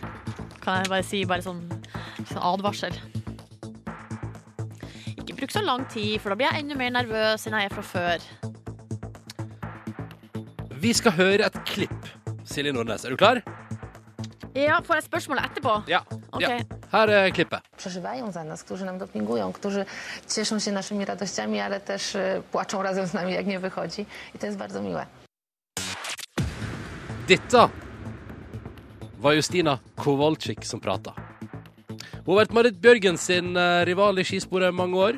[0.59, 1.63] Kan jeg bare si, bare sånn
[2.37, 2.93] advarsel.
[5.17, 7.73] Ikke bruk så lang tid, for da blir jeg enda mer nervøs enn jeg er
[7.73, 8.19] fra før.
[10.79, 12.05] Vi skal høre et klipp.
[12.45, 13.41] Silje Nordnes, er du klar?
[14.55, 15.81] Ja, Får jeg spørsmålet etterpå?
[15.87, 15.99] Ja.
[16.31, 16.59] Okay.
[16.59, 16.63] ja.
[16.91, 17.59] Her er klippet.
[17.77, 19.85] przeżywają za nas, którzy nam dopingują, którzy
[20.27, 24.05] cieszą się naszymi radościami, ale też e, płaczą razem z nami, jak nie wychodzi.
[24.35, 25.05] I to jest bardzo miłe.
[27.27, 27.69] Dette
[29.19, 31.13] var Justina Kowalczyk som prata.
[32.29, 35.15] Hun har vært Marit Bjørgen sin eh, rival i skisporet i mange år.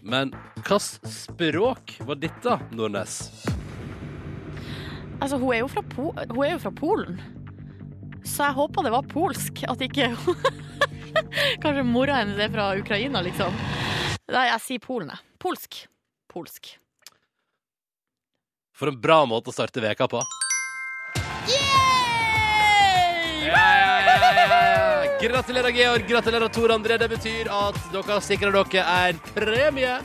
[0.00, 3.18] Men hvilket språk var dette, Nordnes?
[5.20, 7.20] Altså, hun er, jo fra po hun er jo fra Polen.
[8.24, 10.08] Så jeg håper det var polsk, at ikke
[11.60, 13.60] Kanskje mora hennes er fra Ukraina, liksom.
[14.32, 15.36] Nei, jeg sier Polen, jeg.
[15.36, 15.82] Polsk.
[16.32, 16.72] Polsk.
[18.72, 20.24] For en bra måte å starte veka på.
[21.44, 21.88] Yeah!
[23.52, 23.97] Ja.
[25.18, 26.06] Gratulerer, Georg.
[26.08, 26.98] Gratulerer, Tor André.
[26.98, 29.98] Det betyr at dere sikrer dere en premie.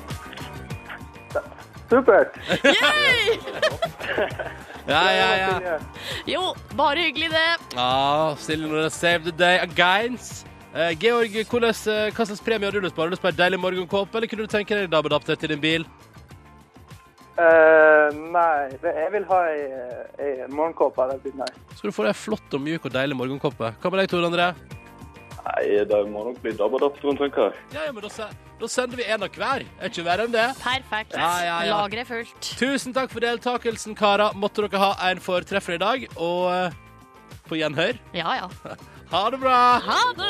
[1.90, 2.38] Supert!
[2.64, 3.38] Yay!
[4.84, 5.76] Ja, ja, ja.
[6.28, 6.42] Jo,
[6.76, 7.76] bare hyggelig, det.
[7.78, 10.44] Ja, Silje Nordnes save the day against.
[10.76, 13.02] Eh, Georg, hvordan, eh, hva slags premie har du lyst på?
[13.02, 15.62] Har du lyst på en deilig morgenkåpe, eller kunne du tenke deg DAB-adapter til din
[15.64, 15.86] bil?
[17.40, 19.64] Eh, nei, jeg vil ha ei,
[20.20, 21.08] ei morgenkåpe.
[21.14, 21.64] Det blir nice.
[21.78, 23.72] Skal du få deg en flott og mjuk og deilig morgenkåpe.
[23.80, 24.52] Hva med deg, Tor André?
[25.44, 27.64] Nei, det må nok bli DAB-adapteren, tenker jeg.
[27.76, 28.28] Ja, ja, men da,
[28.62, 29.66] da sender vi en av hver.
[29.82, 30.46] Er ikke verre enn det?
[30.62, 31.18] Perfekt.
[31.20, 31.82] Ja, ja, ja.
[31.82, 32.52] Lageret er fullt.
[32.62, 34.38] Tusen takk for deltakelsen, karer.
[34.40, 36.80] Måtte dere ha en fortreffer i dag, og eh,
[37.50, 38.00] på gjenhør.
[38.16, 38.50] Ja, ja.
[39.14, 39.58] Ha det bra!
[39.86, 40.30] Ha det!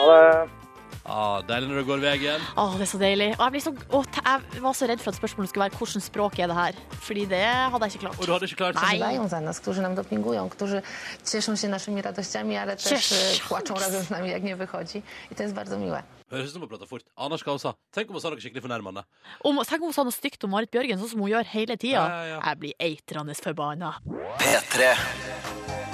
[0.00, 0.63] Ha det.
[1.04, 2.44] Ah, deilig når det går veien.
[2.56, 3.26] Å, det er så deilig.
[3.36, 6.04] Og jeg, blir så, å, jeg var så redd for at spørsmålet skulle være hvilket
[6.06, 6.78] språk er det her.
[7.04, 8.16] Fordi det hadde jeg ikke klart.
[8.16, 8.96] Og du hadde ikke klart Nei.
[9.02, 9.28] Nei.
[9.28, 10.82] za nas, którzy nam dopingują, którzy
[11.24, 13.16] cieszą się naszymi radościami, ale też e,
[13.48, 15.02] płaczą razem z nami, jak nie wychodzi.
[15.30, 16.02] I to jest bardzo miłe.
[16.30, 17.04] Høres ut som hun prater fort.
[17.16, 17.74] Aner hva hun sa.
[17.92, 19.04] Tenk om hun sa noe skikkelig fornærmende.
[19.44, 21.76] Om, tenk om hun sa noe stygt om Marit Bjørgen, sånn som hun gjør hele
[21.76, 22.00] tida.
[22.00, 22.40] Ja, ja, ja.
[22.48, 23.92] Jeg blir eitrende forbanna.
[24.40, 24.94] P3.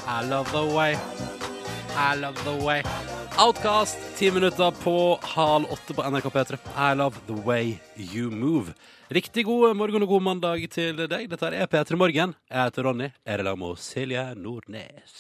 [0.07, 0.95] I love the way.
[1.99, 2.87] I love the way.
[3.41, 6.59] Outcast, ti minutter på halv åtte på NRK P3.
[6.77, 8.75] I love the way you move.
[9.09, 11.25] Riktig god morgen og god mandag til deg.
[11.31, 12.35] Dette er P3 Morgen.
[12.51, 13.09] Jeg heter Ronny.
[13.09, 15.15] Jeg er i lag med Silje Nordnes.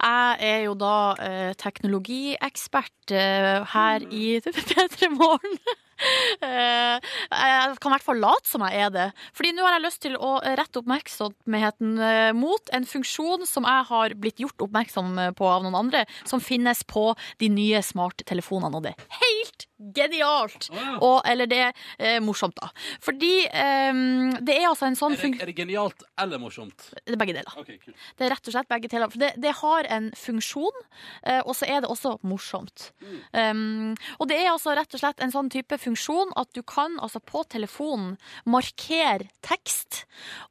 [0.00, 5.60] Jeg er jo da eh, teknologiekspert eh, her i P3 Morgen.
[5.96, 6.96] Eh,
[7.32, 9.06] jeg kan i hvert fall late som jeg er det.
[9.36, 13.86] Fordi nå har jeg lyst til å rette oppmerksomheten eh, mot en funksjon som jeg
[13.90, 17.08] har blitt gjort oppmerksom på av noen andre, som finnes på
[17.40, 20.68] de nye smarttelefonene, og det er helt genialt!
[21.00, 22.70] Og, eller det er eh, morsomt, da.
[23.04, 24.02] Fordi eh,
[24.40, 26.88] det er altså en sånn Er funksjon er det genialt eller morsomt?
[26.96, 27.58] Det er begge deler.
[27.60, 27.96] Okay, cool.
[28.16, 29.12] Det er rett og slett begge deler.
[29.12, 30.82] For det, det har en funksjon,
[31.24, 32.90] eh, og så er det også morsomt.
[33.32, 36.96] Um, og det er altså rett og slett en sånn type funksjon at du kan
[37.02, 38.16] altså på telefonen
[38.48, 40.04] markere tekst,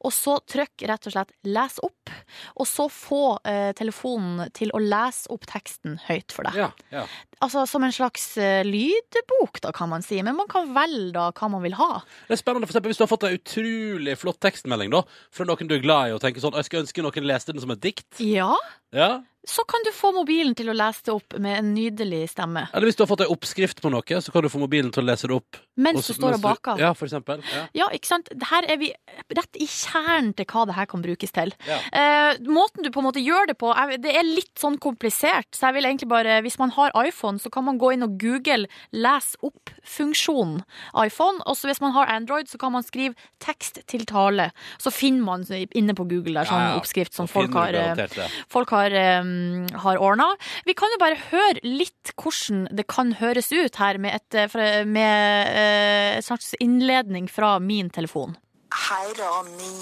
[0.04, 2.12] og så trykk rett og slett 'les opp',
[2.56, 6.58] og så få eh, telefonen til å lese opp teksten høyt for deg.
[6.66, 7.04] Ja, ja.
[7.44, 10.22] Altså som en slags eh, lydbok, da, kan man si.
[10.24, 11.90] Men man kan velge da hva man vil ha.
[12.28, 15.02] Det er spennende, for eksempel Hvis du har fått en utrolig flott tekstmelding da,
[15.34, 17.64] fra noen du er glad i, og tenker sånn, jeg skulle ønske noen leste den
[17.64, 18.08] som et dikt.
[18.24, 18.54] Ja,
[18.94, 19.22] Ja.
[19.46, 22.64] så kan du få mobilen til å lese det opp med en nydelig stemme.
[22.74, 25.04] Eller hvis du har fått en oppskrift på noe, så kan du få mobilen til
[25.04, 25.56] å lese det opp.
[25.78, 26.80] Mens du står og baker.
[26.82, 27.44] Ja, for eksempel.
[27.54, 27.62] Ja.
[27.78, 28.30] Ja, ikke sant?
[28.50, 28.88] Her er vi
[29.36, 31.52] rett i kjernen til hva det her kan brukes til.
[31.68, 31.78] Ja.
[31.94, 35.46] Eh, måten du på en måte gjør det på, er, det er litt sånn komplisert.
[35.54, 38.18] Så jeg vil egentlig bare, hvis man har iPhone, så kan man gå inn og
[38.18, 40.62] google 'les opp'-funksjonen
[41.04, 41.38] iPhone.
[41.46, 44.50] Og hvis man har Android, så kan man skrive 'tekst til tale'.
[44.78, 48.14] Så finner man inne på Google der sånn Ja, oppskrift som folk har, eh, garantert
[48.16, 48.30] det.
[48.48, 50.28] folk har, um, har ordna.
[50.66, 54.84] Vi kan jo bare høre litt hvordan det kan høres ut her, med et, eh,
[54.84, 58.36] med, eh, et slags innledning fra min telefon.
[58.74, 59.76] Hei, Rani.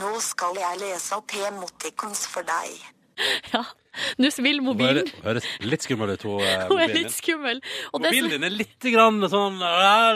[0.00, 2.93] Nå skal jeg lese opp emoticons for deg.
[3.54, 3.64] Ja,
[4.18, 5.06] Nå vil mobilen.
[5.22, 7.60] Høres, høres litt skummel ut, hun, eh, Hun er mobilen litt skummel.
[7.92, 9.60] Og, Mobilen din er litt grann sånn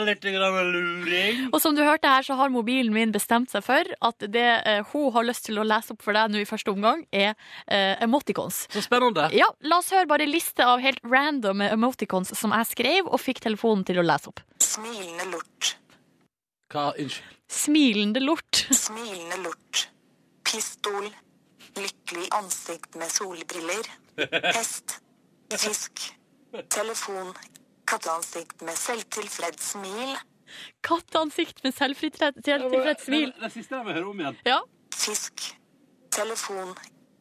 [0.03, 1.45] Litt grann luring.
[1.53, 4.81] og som du hørte her, så har mobilen min bestemt seg for at det eh,
[4.91, 7.31] hun har lyst til å lese opp for deg nå i første omgang, er
[7.67, 8.65] eh, emoticons.
[8.73, 9.29] Så spennende.
[9.35, 13.19] Ja, La oss høre bare en liste av helt random emoticons som jeg skrev og
[13.23, 14.43] fikk telefonen til å lese opp.
[14.63, 15.73] Smilende lort.
[16.73, 17.35] Hva, unnskyld.
[17.49, 18.65] Smilende lort.
[18.75, 19.87] Smilende lort.
[20.45, 21.07] Pistol.
[21.79, 23.89] Lykkelig ansikt med solbriller.
[24.57, 24.99] Hest.
[25.53, 26.05] Fisk.
[26.69, 27.33] Telefon.
[27.87, 30.17] Katteansikt med selvtilfreds smil.
[30.85, 33.31] Katteansikt med selvtilfreds smil.
[33.33, 34.39] Det, det siste jeg vil høre om igjen.
[34.45, 34.59] Ja.
[34.95, 35.49] Fisk.
[36.11, 36.73] Telefon.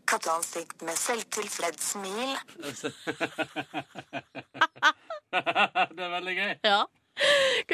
[0.09, 2.37] Katteansikt med selvtilfreds smil.
[5.29, 6.53] Det er veldig gøy.
[6.65, 6.79] Ja.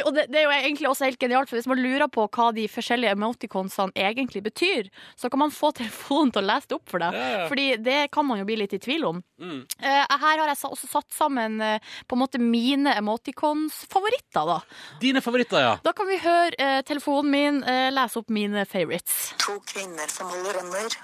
[0.05, 2.49] Og det, det er jo egentlig også helt genialt, for hvis man lurer på hva
[2.57, 4.89] de forskjellige emoticonsene egentlig betyr,
[5.21, 7.19] så kan man få telefonen til å lese det opp for deg.
[7.19, 7.47] Ja, ja.
[7.51, 9.23] Fordi det kan man jo bli litt i tvil om.
[9.41, 9.61] Mm.
[9.83, 11.77] Uh, her har jeg også satt sammen uh,
[12.09, 14.61] på en måte mine emoticons-favoritter, da.
[15.03, 15.75] Dine favoritter, ja.
[15.85, 17.61] Da kan vi høre uh, telefonen min
[17.95, 19.35] lese opp mine favorites.
[19.45, 20.99] To kvinner som holder hender.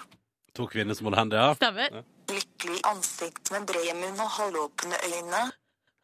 [0.59, 1.55] To kvinner som holder hender, ja.
[1.59, 2.03] Stemmer.
[2.31, 5.43] Lykkelig ansikt med bred munn og halvåpne øyne.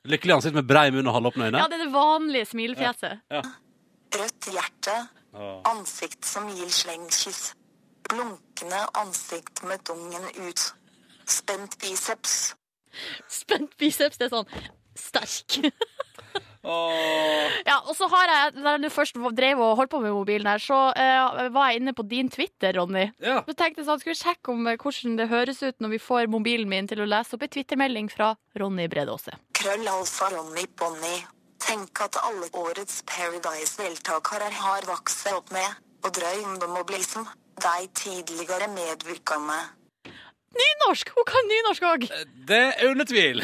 [0.07, 1.61] Lykkelig ansikt med brei munn og halvåpne øyne.
[1.61, 3.23] Ja, det er det vanlige smilefjeset.
[4.17, 4.97] Rødt hjerte.
[5.69, 7.55] Ansikt som gir slengkyss.
[8.07, 10.63] Blunkende ansikt med dungen ut.
[11.27, 12.55] Spent biceps.
[13.29, 15.59] Spent biceps, det er sånn sterk.
[16.67, 20.49] Ja, og så har jeg, da jeg nå først drev og holdt på med mobilen
[20.51, 23.07] her, så uh, var jeg inne på din Twitter, Ronny.
[23.23, 23.41] Ja.
[23.47, 26.31] Så tenkte jeg sånn, skulle sjekke om eh, hvordan det høres ut når vi får
[26.33, 29.37] mobilen min til å lese opp en Twitter-melding fra Ronny Bredåse.
[29.59, 31.17] Krøll alfa Ronny Bonny.
[31.63, 37.27] Tenk at alle årets Paradise-deltakere har vokst opp med, og drømt om å bli som
[37.63, 39.59] deg tidligere medvirkende.
[40.57, 41.11] Nynorsk!
[41.17, 42.07] Hun kan nynorsk òg!
[42.49, 43.43] Det er under tvil.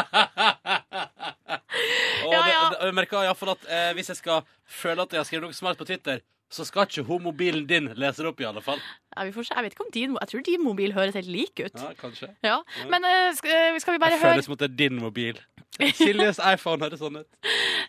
[0.96, 2.62] Og Ja, ja.
[2.70, 5.24] det- jeg merker i hvert fall at eh, hvis jeg skal føle at jeg har
[5.28, 8.44] skrevet noe smart på Twitter, så skal ikke hun mobilen din lese det opp, i
[8.46, 8.78] alle fall.
[9.16, 9.54] Ja, vi får se.
[9.56, 11.74] Jeg vet ikke om din, jeg tror din mobil høres helt lik ut.
[11.74, 12.28] Ja, kanskje.
[12.46, 12.60] Ja.
[12.88, 15.00] Men eh, skal, eh, skal vi bare Jeg høre Føles som at det er din
[15.02, 15.40] mobil.
[15.98, 17.28] Siljes iPhone høres sånn ut.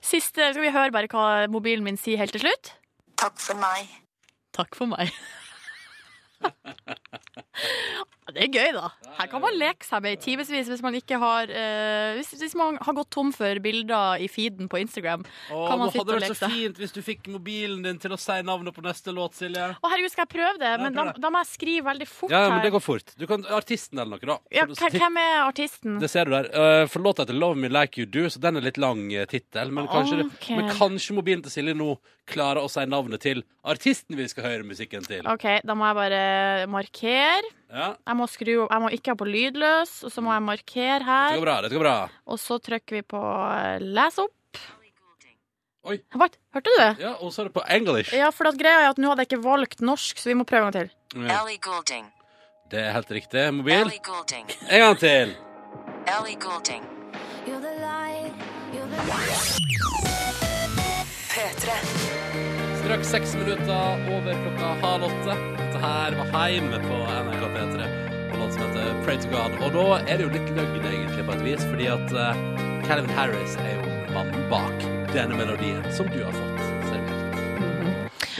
[0.01, 2.73] siste Skal vi høre bare hva mobilen min sier helt til slutt?
[3.17, 3.87] Takk for meg.
[4.57, 5.13] Takk for meg.
[8.27, 8.89] Ja, Det er gøy, da.
[9.17, 12.55] Her kan man leke seg med i timevis hvis man ikke har eh, hvis, hvis
[12.59, 15.23] man har gått tom for bilder i feeden på Instagram.
[15.23, 18.01] Åh, Kan man sitte leke det Hadde vært så fint hvis du fikk mobilen din
[18.03, 19.69] til å si navnet på neste låt, Silje.
[19.79, 20.73] Å herregud, skal jeg prøve det?
[20.83, 21.23] Men da, prøv det.
[21.23, 23.15] da må jeg skrive veldig fort Ja, men det går fort.
[23.15, 24.37] Du kan Artisten eller noe, da.
[24.53, 25.97] Ja, hvem er artisten?
[26.03, 26.51] Det ser du der.
[26.51, 29.23] Uh, for låta heter 'Love Me Like You Do', så den er litt lang uh,
[29.25, 29.71] tittel.
[29.71, 30.59] Men, okay.
[30.59, 31.95] men kanskje mobilen til Silje nå
[32.27, 35.23] klarer å si navnet til artisten vi skal høre musikken til.
[35.31, 36.21] OK, da må jeg bare
[36.71, 37.53] markere.
[37.67, 40.99] Ja, Jeg må, skru, jeg må ikke ha på lydløs, og så må jeg markere
[40.99, 41.35] Det her.
[41.35, 41.55] går bra.
[41.65, 41.95] det går bra
[42.31, 44.31] Og så trykker vi på eh, les opp.
[45.87, 45.97] Oi.
[46.15, 46.27] Hva?
[46.55, 46.87] Hørte du det?
[46.99, 48.11] Ja, Og så er det på engelsk.
[48.15, 50.43] Ja, for at greia er at nå hadde jeg ikke valgt norsk, så vi må
[50.47, 50.89] prøve en gang til.
[51.27, 52.07] Ja, Ellie Goulding.
[52.71, 53.45] det er helt riktig.
[53.53, 53.83] Mobil.
[53.85, 54.47] Ellie Goulding.
[54.69, 55.35] En gang til.
[56.07, 56.83] Ellie Goulding.
[61.31, 62.66] P3.
[62.87, 65.33] Straks seks minutter over klokka halv åtte.
[65.57, 67.87] Dette her var Heim på NRK P3
[68.31, 69.57] og låt som heter Pray to God.
[69.59, 72.31] Og da er det jo litt løgn, egentlig, på et vis, fordi at uh,
[72.87, 76.66] Calvin Harris er jo mannen bak denne melodien som du har fått.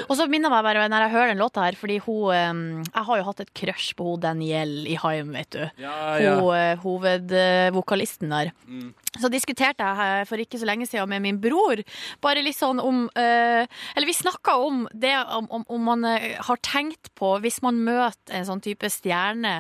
[0.07, 3.19] Og så minner meg bare når jeg hører den låta her, fordi hun Jeg har
[3.19, 5.63] jo hatt et crush på hun Danielle i Haim, vet du.
[5.81, 6.37] Ja, ja.
[6.39, 8.53] Hun eh, hovedvokalisten der.
[8.67, 8.93] Mm.
[9.17, 11.81] Så diskuterte jeg for ikke så lenge siden med min bror,
[12.21, 13.65] bare litt sånn om eh,
[13.95, 17.81] Eller vi snakka om det om, om, om man eh, har tenkt på, hvis man
[17.83, 19.59] møter en sånn type stjerne,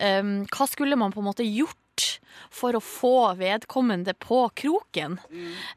[0.00, 1.79] hva skulle man på en måte gjort?
[2.50, 5.18] For å få vedkommende på kroken.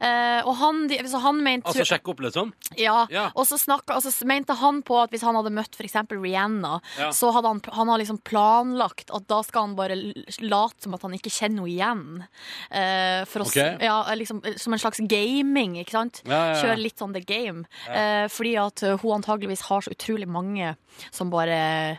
[0.00, 2.52] Eh, og han, de- så han mente Altså sjekke opp, liksom?
[2.76, 3.28] ja, Ja.
[3.36, 6.80] og så, snakka, og så mente han på at hvis han hadde møtt eksempel Rihanna,
[6.98, 7.10] Ja.
[7.14, 9.94] så hadde han, han hadde liksom planlagt at da skal han bare
[10.40, 12.26] late som at han ikke kjenner henne igjen.
[12.72, 13.78] Eh, for å, okay.
[13.80, 16.22] Ja, liksom, eh, som en slags gaming, ikke sant?
[16.26, 16.54] Ja.
[16.58, 17.66] Kjøre litt sånn the game.
[17.88, 20.74] Eh, fordi at eh, hun antageligvis har så utrolig mange
[21.12, 21.98] som bare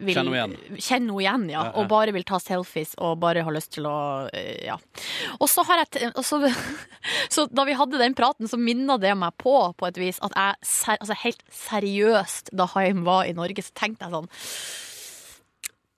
[0.00, 1.64] vil Kjenner henne Kjenner henne igjen, ja.
[1.80, 3.96] Og bare vil ta selfies og bare har lyst til å
[4.32, 4.78] eh, Ja.
[5.38, 6.40] Og så har jeg så,
[7.34, 10.32] så da vi hadde den praten, så minna det meg på, på et vis, at
[10.36, 14.30] jeg ser, altså helt seriøst, da Haim var i Norge, så tenkte jeg sånn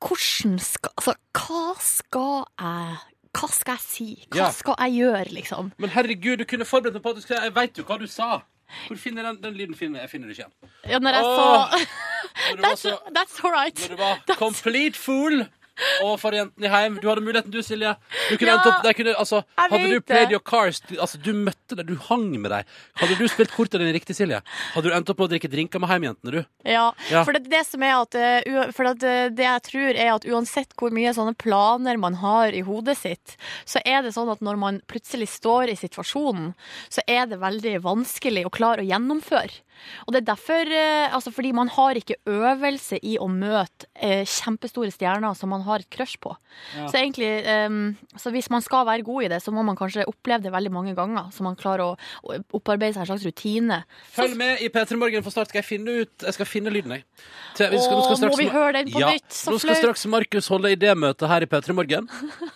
[0.05, 2.97] Hvordan skal Altså, hva skal jeg
[3.35, 4.09] Hva skal jeg si?
[4.31, 4.51] Hva Ja.
[4.55, 5.73] skal jeg gjøre, liksom?
[5.79, 8.07] Men herregud, du kunne forberedt deg på at du skulle Jeg veit jo hva du
[8.07, 8.43] sa.
[8.87, 9.75] Hvor finner den, den lyden?
[9.77, 10.73] Finner, jeg finner det ikke igjen.
[10.89, 11.37] Ja, når jeg oh!
[11.37, 11.79] sa
[12.51, 13.91] Når du var that's, så that's all right.
[13.91, 15.47] Når du var complete fool
[16.03, 16.99] overfor jentene i heim.
[17.03, 17.95] Du hadde muligheten, du, Silje.
[18.31, 21.19] Du kunne Ja, endt opp der kunne, altså, Hadde du played your cars du- Altså,
[21.23, 22.65] du møtte dem, du hang med dem.
[23.01, 24.41] Hadde du spilt kortene dine riktig, Silje,
[24.75, 26.45] hadde du endt opp med å drikke drinker med heimjentene, du.
[26.65, 27.25] Ja, Ja.
[27.25, 30.25] for det, det som er at, eh, for at eh, det jeg tror er at
[30.25, 34.41] uansett hvor mye sånne planer man har i hodet sitt, så er det sånn at
[34.41, 36.55] når man plutselig står i situasjonen,
[36.89, 39.51] så er det veldig vanskelig å klare å gjennomføre.
[40.07, 44.25] Og det er derfor, eh, altså fordi man har ikke øvelse i å møte eh,
[44.29, 46.35] kjempestore stjerner som man har et crush på.
[46.77, 46.89] Ja.
[46.89, 47.79] Så egentlig, eh,
[48.21, 50.73] så hvis man skal være god i det, så må man kanskje oppleve det veldig
[50.75, 53.83] mange ganger, så man klarer å, å opparbeide seg en slags rutine.
[54.15, 56.97] Følg med i P3 Morgen for snart skal jeg finne ut Jeg skal finne lyden,
[56.97, 57.05] jeg.
[57.55, 59.31] Til- vi skal- nå skal Åh, må vi høre den på ja, nytt?
[59.31, 62.09] Så Nå skal straks Markus holde idémøte her i P3 Morgen.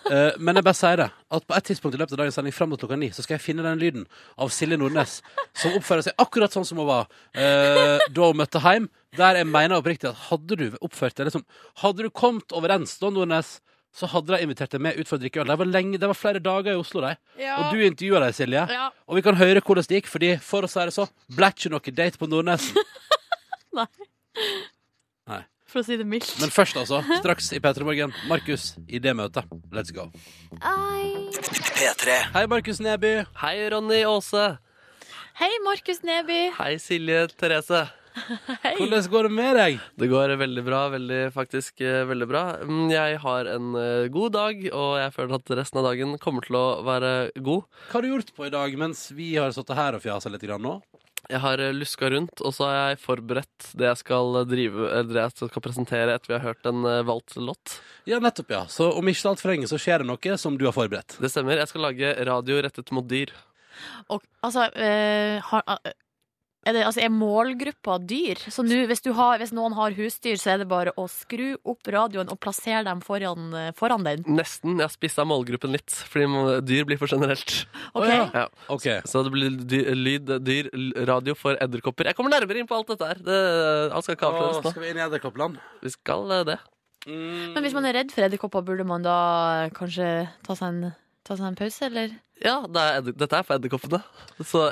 [0.09, 1.09] uh, men jeg bare sier det.
[1.29, 3.37] At på et tidspunkt i løpet av dagens sending fram mot klokka ni, så skal
[3.37, 4.05] jeg finne den lyden
[4.41, 5.19] av Silje Nordnes,
[5.57, 8.89] som oppfører seg akkurat sånn som hun var eh, da hun møtte hjem.
[9.17, 11.41] Der jeg mener oppriktig at hadde du oppført deg liksom
[11.81, 13.55] Hadde du kommet overens da, Nordnes,
[13.95, 15.49] så hadde de invitert deg med ut for å drikke øl.
[15.49, 17.15] Det var, lenge, det var flere dager i Oslo, de.
[17.41, 17.57] Ja.
[17.57, 18.65] Og du intervjua dem, Silje.
[18.69, 18.89] Ja.
[19.09, 21.73] Og vi kan høre hvordan det gikk, fordi for å si det så, ble ikke
[21.73, 22.77] noe date på Nordnesen.
[23.79, 23.89] Nei.
[25.69, 26.31] For å si det mildt.
[26.41, 27.03] Men først, altså.
[27.21, 28.13] Straks i P3 Morgen.
[28.29, 29.45] Markus i det møtet.
[29.75, 30.07] Let's go.
[30.59, 32.15] P3.
[32.33, 33.11] Hei, Markus Neby.
[33.43, 34.47] Hei, Ronny Aase.
[35.39, 36.39] Hei, Markus Neby.
[36.57, 37.85] Hei, Silje Therese.
[38.65, 38.73] Hei.
[38.79, 39.77] Hvordan går det med deg?
[40.01, 40.79] Det går veldig bra.
[40.95, 42.43] Veldig, faktisk eh, veldig bra.
[42.65, 46.49] Mm, Jeg har en eh, god dag, og jeg føler at resten av dagen kommer
[46.49, 47.13] til å være
[47.45, 47.69] god.
[47.91, 50.43] Hva har du gjort på i dag mens vi har sittet her og fjasa litt
[50.49, 50.79] grann nå?
[51.27, 55.11] Jeg har eh, luska rundt, og så har jeg forberedt det jeg skal drive Eller
[55.11, 57.79] det jeg skal presentere etter vi har hørt en eh, valgt låt.
[58.09, 58.63] Ja, nettopp, ja.
[58.71, 61.17] Så om ikke alt altfor lenge så skjer det noe som du har forberedt.
[61.21, 61.59] Det stemmer.
[61.59, 63.33] Jeg skal lage radio rettet mot dyr.
[64.11, 65.79] Og, altså, øh, har,
[66.69, 68.39] er, det, altså, er målgruppa dyr?
[68.51, 71.51] Så nu, hvis, du har, hvis noen har husdyr, så er det bare å skru
[71.67, 74.23] opp radioen og plassere dem foran, eh, foran den?
[74.29, 74.77] Nesten.
[74.77, 77.55] Jeg har spissa målgruppen litt, fordi dyr blir for generelt.
[77.93, 78.05] Ok.
[78.05, 78.25] Å, ja.
[78.35, 78.47] Ja.
[78.71, 78.87] Ok.
[79.09, 80.71] Så det blir dyr, lyd, dyr,
[81.09, 82.11] radio for edderkopper.
[82.11, 83.23] Jeg kommer nærmere inn på alt dette her.
[83.25, 83.39] Det,
[83.93, 84.73] alt skal ikke avsløres nå.
[84.73, 85.63] skal vi inn i Edderkoppland?
[85.83, 86.59] Vi skal eh, det.
[87.07, 87.53] Mm.
[87.55, 89.19] Men hvis man er redd for edderkopper, burde man da
[89.75, 90.95] kanskje ta seg en,
[91.29, 92.15] ta seg en pause, eller?
[92.41, 94.01] Ja, det er dette er for edderkoppene.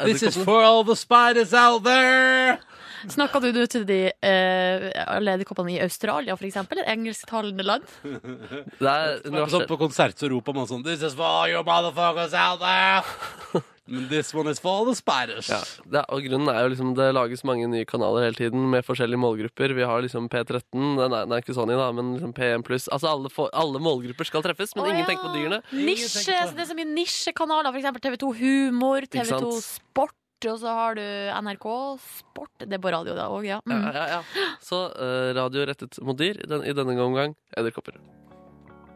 [0.08, 2.58] This is for all the spiders out there!
[3.06, 5.38] Snakka du til de eh, alle
[5.74, 6.82] i Australia, for eksempel?
[6.82, 7.88] Et engelsktalende land?
[8.04, 12.34] det er Sånn på konsert så roper man sånn This is for your you motherfuckers
[12.34, 13.64] out there!
[13.88, 15.48] Men this one is for the spiders.
[15.48, 18.84] Ja, det, og grunnen er jo liksom Det lages mange nye kanaler hele tiden med
[18.84, 19.72] forskjellige målgrupper.
[19.78, 20.60] Vi har liksom P13,
[21.00, 22.90] den er, den er ikke Sony, da, men liksom P1 pluss.
[22.92, 25.08] Altså alle, alle målgrupper skal treffes, men Å, ingen ja.
[25.08, 25.62] tenker på dyrene.
[25.72, 29.54] Nisje, tenker på- så det er så mye nisjekanaler, eksempel TV2 Humor, TV2?
[29.64, 31.66] Sport, og så har du NRK
[32.04, 32.52] Sport.
[32.62, 33.58] Det er på radio, da òg, ja.
[33.66, 33.88] Ja, Mm.
[33.96, 34.22] ja, ja.
[34.62, 37.98] Så uh, radio rettet mot dyr, i, den, i denne omgang edderkopper.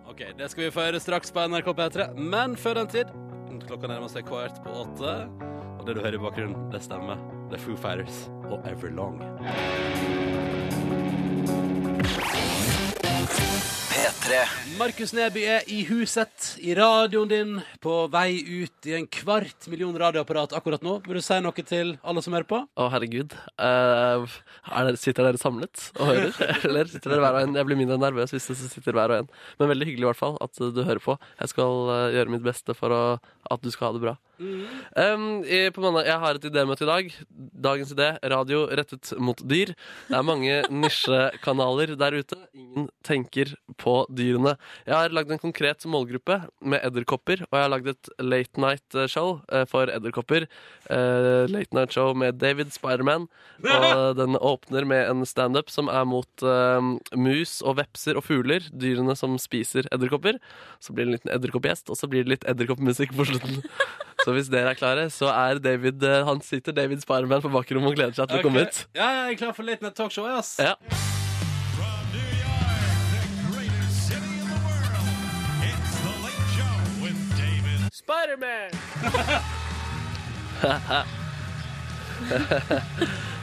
[0.06, 2.10] Ok, Det skal vi få høre straks på NRK P3.
[2.20, 3.08] Men før den tid
[3.68, 5.12] Klokka nærmer seg kvart på åtte.
[5.80, 7.18] Og det du hører i bakgrunnen, det stemmer.
[7.50, 9.22] Det er Foo Fighters og Everlong.
[13.92, 14.38] P3.
[14.80, 17.50] Markus Neby er i huset, i radioen din,
[17.84, 20.94] på vei ut i en kvart million radioapparat akkurat nå.
[21.04, 22.62] Vil du si noe til alle som hører på?
[22.64, 23.36] Å, herregud.
[23.60, 24.24] Uh,
[24.72, 26.32] er dere, sitter dere samlet og hører?
[26.70, 27.60] Eller sitter dere hver og en?
[27.60, 29.32] Jeg blir mindre nervøs hvis det sitter hver og en.
[29.60, 31.20] Men veldig hyggelig i hvert fall at du hører på.
[31.44, 33.06] Jeg skal eh, gjøre mitt beste for å,
[33.52, 34.16] at du skal ha det bra.
[34.42, 37.12] Um, i, på mandag, jeg har et idémøte i dag.
[37.68, 39.74] Dagens idé radio rettet mot dyr.
[40.08, 42.38] Det er mange nisjekanaler der ute.
[42.58, 44.56] Ingen tenker på dyrene.
[44.88, 49.00] Jeg har lagd en konkret målgruppe med edderkopper, og jeg har lagd et late night
[49.12, 50.48] show eh, for edderkopper.
[50.90, 53.30] Uh, late night show med David Spiderman.
[53.62, 56.82] Og den åpner med en standup som er mot uh,
[57.14, 58.66] mus og vepser og fugler.
[58.74, 60.42] Dyrene som spiser edderkopper.
[60.82, 63.62] Så blir det en liten edderkoppgjest, og så blir det litt edderkoppmusikk på slutten.
[64.22, 67.90] Så hvis dere er klare, så er David eh, Han sitter David Spiderman på bakrommet
[67.90, 68.84] og gleder seg til å komme ut.
[68.94, 70.54] Ja, ja, jeg er klar for Late Night Talkshow, ass.
[70.62, 70.76] Ja.
[78.02, 78.74] Spiderman!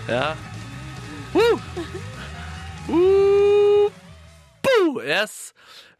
[0.14, 0.26] ja.
[1.34, 1.58] Woo!
[2.88, 3.90] Woo!
[5.02, 5.52] Yes.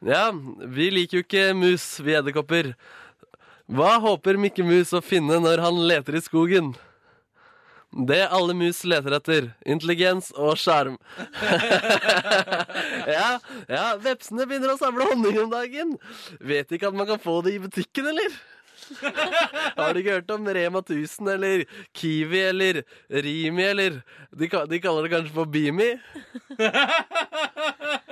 [0.04, 0.28] Ja,
[0.62, 2.70] vi liker jo ikke mus, vi edderkopper.
[3.68, 6.70] Hva håper Mikke Mus å finne når han leter i skogen?
[8.08, 9.48] Det alle mus leter etter.
[9.68, 10.98] Intelligens og sjarm.
[13.16, 13.30] ja,
[13.68, 15.96] ja, vepsene begynner å samle honning om dagen.
[16.40, 18.36] Vet ikke at man kan få det i butikken, eller?
[19.78, 21.64] Har du ikke hørt om Rema 1000 eller
[21.96, 24.00] Kiwi eller Rimi eller
[24.32, 25.90] De, de kaller det kanskje for Bimi?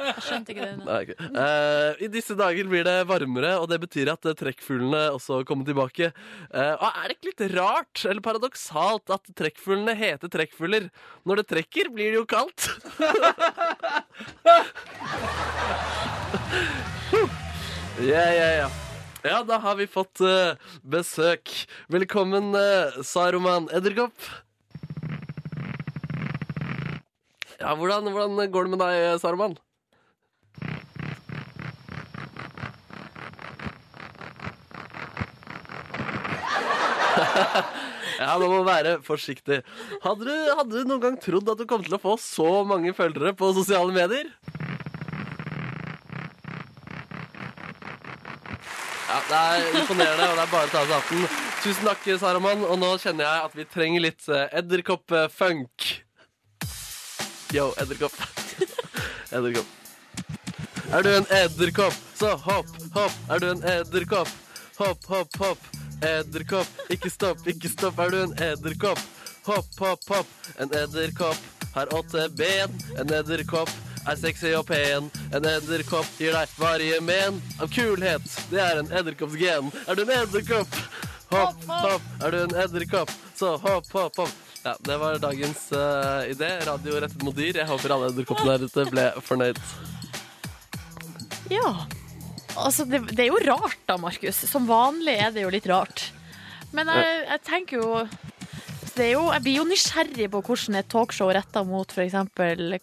[0.07, 0.77] Jeg skjønte ikke det.
[0.87, 1.17] Nei, okay.
[1.35, 5.67] uh, I disse dager blir det varmere, og det betyr at eh, trekkfuglene også kommer
[5.67, 6.13] tilbake.
[6.55, 10.89] Uh, og er det ikke litt rart, eller paradoksalt, at trekkfuglene heter trekkfugler?
[11.27, 12.71] Når det trekker, blir det jo kaldt.
[17.97, 18.86] Ja, ja, ja.
[19.27, 20.55] Ja, da har vi fått eh,
[20.87, 21.51] besøk.
[21.91, 24.15] Velkommen, uh, Saruman Edderkopp.
[27.59, 29.57] Ja, hvordan, hvordan går det med deg, Saruman?
[38.17, 39.59] Ja, man må være forsiktig.
[40.01, 42.95] Hadde du, hadde du noen gang trodd at du kom til å få så mange
[42.97, 44.31] følgere på sosiale medier?
[49.17, 51.23] Ja, det er imponerende, og det er bare å ta seg hatten.
[51.63, 52.65] Tusen takk, Saraman.
[52.69, 55.87] Og nå kjenner jeg at vi trenger litt eh, edderkopp-funk.
[57.57, 58.19] Yo, edderkopp.
[59.39, 59.71] edderkopp.
[60.93, 63.17] Er du en edderkopp, så hopp, hopp.
[63.33, 64.37] Er du en edderkopp,
[64.83, 65.65] hopp, hopp, hopp.
[66.05, 68.05] Edderkopp, ikke stopp, ikke stopp.
[68.05, 69.01] Er du en edderkopp,
[69.49, 70.39] hopp, hopp, hopp.
[70.61, 72.81] En edderkopp har åtte ben.
[73.01, 73.73] En edderkopp
[74.07, 75.11] er sexy og pen.
[75.35, 78.27] En edderkopp gir deg varige men av kulhet.
[78.53, 79.71] Det er en edderkoppsgen.
[79.87, 80.81] Er du en edderkopp?
[81.33, 82.11] Hopp, hopp.
[82.23, 84.43] Er du en edderkopp, så hopp, hopp, hopp.
[84.63, 86.49] Ja, Det var dagens uh, idé.
[86.67, 87.61] Radio rettet mot dyr.
[87.61, 89.61] Jeg håper alle edderkoppene der ute ble fornøyd.
[91.51, 91.71] Ja.
[92.57, 94.39] Altså, det, det er jo rart da, Markus.
[94.51, 96.09] Som vanlig er det jo litt rart.
[96.75, 97.91] Men jeg, jeg tenker jo
[98.97, 102.15] det er jo, Jeg blir jo nysgjerrig på hvordan et talkshow retta mot f.eks.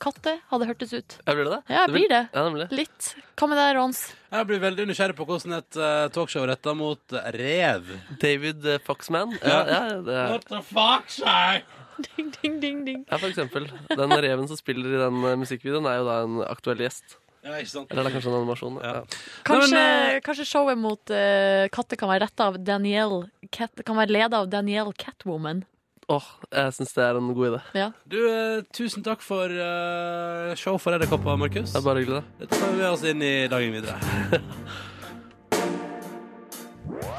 [0.02, 1.16] katter hadde hørtes ut.
[1.26, 1.62] Ja, blir det det?
[1.74, 2.22] Ja, Det blir det.
[2.34, 2.68] Ja, nemlig.
[2.84, 3.14] Litt.
[3.40, 4.04] Hva med deg, Rons?
[4.34, 7.90] Jeg blir veldig nysgjerrig på hvordan et uh, talkshow retta mot rev.
[8.22, 9.34] David uh, Foxman.
[9.42, 11.64] Ja, ja, det er, What the fuck, sir?
[11.94, 13.02] Ding, ding, ding, ding.
[13.06, 13.68] ja, for eksempel.
[13.90, 17.20] Den reven som spiller i den uh, musikkvideoen, er jo da en aktuell gjest.
[17.44, 17.92] Ja, ikke sant?
[17.92, 18.80] Eller det er kanskje en animasjon.
[18.80, 18.96] Ja.
[19.44, 19.84] Kanskje, Nei,
[20.16, 24.40] men, kanskje showet mot uh, katter kan være retta av Danielle Cat, Kan være leda
[24.40, 25.66] av Danielle Catwoman.
[26.12, 27.60] Åh, jeg syns det er en god idé.
[27.80, 27.88] Ja.
[28.12, 31.72] Du, eh, tusen takk for eh, show for edderkopper, Markus.
[31.72, 32.44] Det er bare hyggelig, det.
[32.44, 33.98] Dette tar vi med oss inn i dagen videre.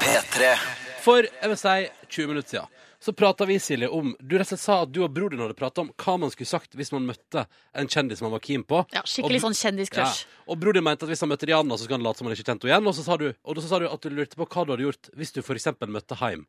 [0.05, 0.53] P3.
[1.05, 1.75] For jeg vil si
[2.21, 2.71] 20 minutter siden
[3.05, 5.41] så prata vi, Silje, om Du rett og slett sa at du og broren din
[5.43, 7.43] hadde prata om hva man skulle sagt hvis man møtte
[7.77, 8.79] en kjendis man var keen på.
[8.95, 10.23] Ja, skikkelig Og- sånn kjendiscrush.
[10.25, 10.39] Ja.
[10.49, 12.33] Og broren din mente at hvis han møtte Rihanna, så skulle han late som han
[12.33, 12.87] ikke kjente henne igjen.
[12.89, 14.87] Og så sa du, og så sa du at du lurte på hva du hadde
[14.87, 15.67] gjort hvis du f.eks.
[15.85, 16.47] møtte Haim.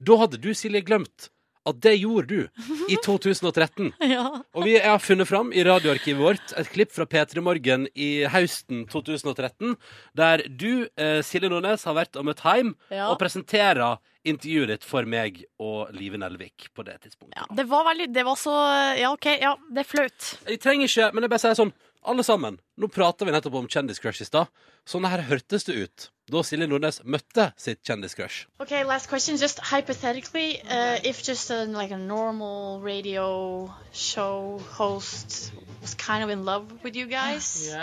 [0.00, 1.28] Da hadde du, Silje, glemt
[1.68, 3.92] at det gjorde du i 2013.
[4.08, 4.24] Ja.
[4.56, 8.86] Og vi har funnet fram i radioarkivet vårt et klipp fra P3 Morgen i høsten
[8.90, 9.76] 2013,
[10.18, 13.08] der du, eh, Silje Nordnes, har vært og møtt hjem Ja.
[13.12, 13.98] og presenterer
[14.28, 17.36] intervjuet ditt for meg og Live Nelvik på det tidspunktet.
[17.38, 18.52] Ja, det var veldig Det var så
[18.98, 20.26] Ja, OK, ja, det er flaut.
[20.48, 21.72] Jeg trenger ikke, men jeg bare sier sånn
[22.02, 24.52] alle sammen, nå prater vi nettopp om kjendiscrush i stad.
[24.88, 28.46] Sånn her hørtes det ut da Silje Nordnes møtte sitt kjendiscrush.
[28.60, 29.36] Okay, last question.
[29.36, 36.30] Just hypothetically, uh, if just a, like a normal radio show host was kind of
[36.30, 37.74] in love with you guys,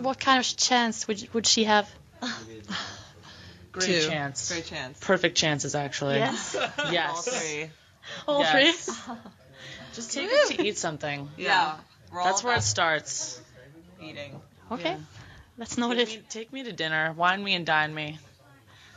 [0.00, 1.88] what kind of chance would would she have?
[3.72, 4.08] Great Two.
[4.08, 4.48] chance.
[4.52, 4.98] Great chance.
[5.00, 6.16] Perfect chances, actually.
[6.16, 6.56] Yes.
[6.90, 7.10] Yes.
[7.10, 7.70] All three.
[8.26, 9.08] All Yes.
[9.94, 11.28] Just take her to eat something.
[11.36, 11.76] Yeah.
[12.12, 13.40] We're That's where it starts.
[14.00, 14.40] eating.
[14.70, 14.98] Okay, Yeah.
[15.58, 16.16] let's know Take it.
[16.18, 17.12] me, take me to dinner.
[17.12, 18.18] Wine me and dine me.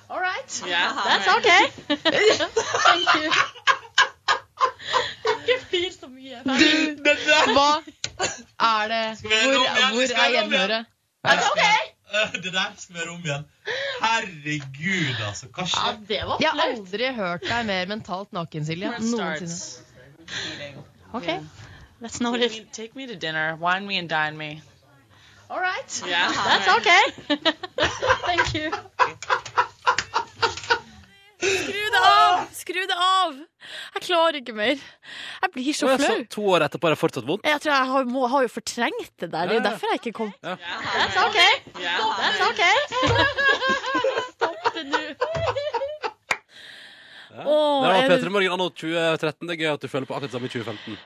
[0.10, 0.62] All right.
[0.68, 0.94] Yeah.
[1.04, 1.38] That's right.
[1.40, 1.70] okay.
[2.88, 3.32] Thank you.
[5.30, 6.40] Ikke flir så mye.
[6.44, 6.58] Hva er
[8.92, 9.30] det Hvor,
[9.94, 10.86] hvor er gjenhøret?
[11.26, 11.82] That's okay.
[12.44, 13.46] Det der skal vi gjøre om igjen.
[14.02, 15.46] Herregud, altså.
[15.48, 15.98] Hva Ja, skjer?
[16.10, 18.90] det var Jeg har aldri hørt deg mer mentalt naken, Silje.
[18.90, 19.48] Noensinne.
[19.48, 19.82] starts.
[22.02, 22.64] Let's know Take it.
[22.64, 23.56] me, take me to dinner.
[23.60, 24.62] Wine me and dine me.
[25.50, 26.04] All right.
[26.08, 26.32] Yeah.
[26.32, 27.04] That's okay.
[28.26, 28.72] Thank you.
[31.40, 32.48] Skru det av!
[32.54, 33.36] Skru det av!
[33.96, 34.76] Jeg klarer ikke mer.
[35.42, 36.18] Jeg blir så flau.
[36.30, 37.48] to år etterpå er det fortsatt vondt.
[37.48, 39.48] Jeg tror jeg har, må, har jo fortrengt det der.
[39.48, 40.34] Det er jo derfor jeg ikke kom.
[40.44, 40.56] Ja.
[40.60, 41.40] That's OK.
[41.80, 42.64] That's OK.
[44.36, 45.04] Stopp det nå.
[47.40, 47.44] Ja.
[47.46, 49.48] Det var P3 Morgen anno 2013.
[49.48, 50.98] Det er gøy at du føler på akkurat det samme i 2015.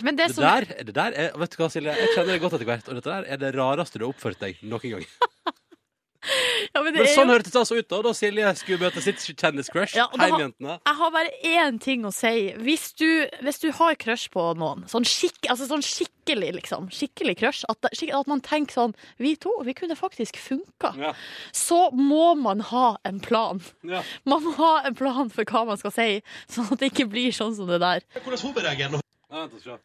[0.00, 1.96] Men det Det som der, det der er, vet du hva, Silje?
[1.98, 2.88] Jeg kjenner det godt etter hvert.
[2.88, 5.06] Og dette der er det rareste du har oppført deg noen gang.
[6.74, 9.02] ja, men det Men sånn jo, hørtes det altså ut da da Silje skulle møte
[9.02, 9.96] sitt kjendiscrush.
[9.98, 10.78] Ja, Heimjentene.
[10.86, 12.52] Jeg har bare én ting å si.
[12.62, 13.08] Hvis du,
[13.42, 17.90] hvis du har crush på noen, sånn, skik, altså sånn skikkelig, liksom, skikkelig crush, at,
[17.90, 20.94] at man tenker sånn Vi to, vi kunne faktisk funka.
[21.00, 21.12] Ja.
[21.50, 23.62] Så må man ha en plan.
[23.82, 24.04] Ja.
[24.28, 26.10] Man må ha en plan for hva man skal si,
[26.50, 28.06] sånn at det ikke blir sånn som det der.
[28.22, 29.78] Hvordan hun vent og se.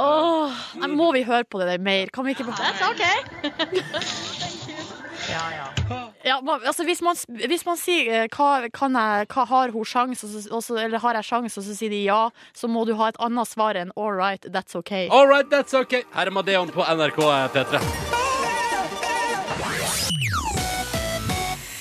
[0.00, 2.08] Åh, nei, må vi høre på det der mer?
[2.14, 3.18] Kan vi ikke That's okay.
[5.28, 5.66] Ja, ja.
[6.24, 9.84] Ja, man, altså hvis man, hvis man sier eh, hva, kan jeg, hva har hun
[9.86, 12.68] sjans, og så- og så- eller har jeg sjans, og så sier de ja, så
[12.68, 15.08] må du ha et annet svar enn all right, that's okay.
[15.10, 16.02] All right, that's okay.
[16.14, 17.20] Her er Madeon på NRK
[17.52, 17.80] P3.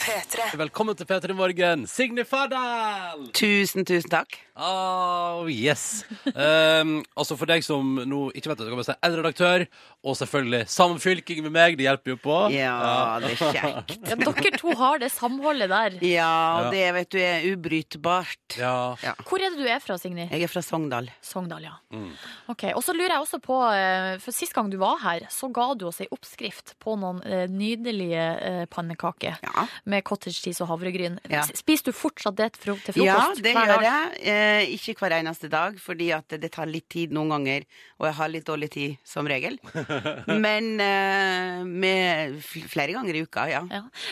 [0.01, 0.57] P3.
[0.57, 3.29] Velkommen til P3 Morgen, Signe Fardal!
[3.33, 4.37] Tusen, tusen takk.
[4.61, 6.03] Oh, yes.
[6.35, 9.65] Um, altså For deg som nå ikke vet det, så kan si L-redaktør,
[10.05, 11.77] og selvfølgelig samfylking med meg.
[11.79, 12.37] Det hjelper jo på.
[12.53, 12.75] Ja,
[13.23, 13.95] det er kjekt.
[14.11, 15.97] Ja, dere to har det samholdet der.
[16.05, 18.57] Ja, og det vet du er ubrytbart.
[18.59, 18.75] Ja.
[19.01, 19.15] Ja.
[19.25, 20.27] Hvor er det du er fra, Signy?
[20.27, 21.09] Jeg er fra Sogndal.
[21.25, 21.75] Sogndal, ja.
[21.93, 22.11] Mm.
[22.53, 25.49] Ok, Og så lurer jeg også på, eh, for sist gang du var her, så
[25.53, 29.65] ga du oss ei oppskrift på noen eh, nydelige pannekaker ja.
[29.89, 31.17] med cottage cheese og havregryn.
[31.31, 31.43] Ja.
[31.57, 33.01] Spiser du fortsatt det til frokost?
[33.01, 34.50] Ja, det gjør jeg.
[34.51, 37.67] Eh, ikke hver eneste dag, fordi at det tar litt tid noen ganger.
[38.01, 39.57] Og jeg har litt dårlig tid som regel.
[40.45, 43.63] Men eh, med flere ganger i uka, ja.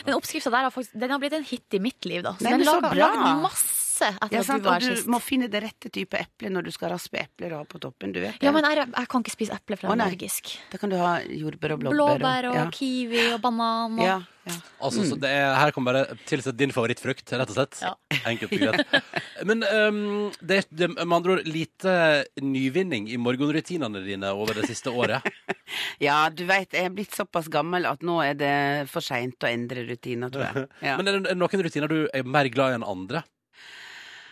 [0.06, 2.36] Den oppskrifta der har, faktisk, den har blitt en hit i mitt liv, da.
[2.38, 3.10] Så den men så laga bra.
[3.10, 3.30] lagd
[4.00, 4.62] masse etter Ja, at sant?
[4.62, 5.08] du var Og her du sist.
[5.12, 8.12] må finne det rette type eple når du skal raspe epler og ha på toppen.
[8.12, 8.46] Du vet det.
[8.48, 10.52] Ja, men jeg, jeg kan ikke spise eple, for jeg er allergisk.
[10.72, 11.96] Da kan du ha jordbær og blåbær.
[12.18, 12.66] Blåbær og ja.
[12.74, 14.20] kiwi og banan og Ja,
[14.80, 15.20] Altså, så Mm.
[15.20, 17.76] det er, Her kan bare tilsette din favorittfrukt, rett og slett.
[18.26, 19.04] Enkelt og greit.
[19.46, 24.66] Men um, det er det med andre ord lite nyvinning i morgenrutinene dine over det
[24.66, 25.22] siste året.
[26.00, 29.46] Ja, du veit, jeg er blitt såpass gammel at nå er det for seint å
[29.46, 30.64] endre rutiner, tror jeg.
[30.88, 30.96] Ja.
[30.96, 33.22] Men er det er det noen rutiner du er mer glad i enn andre?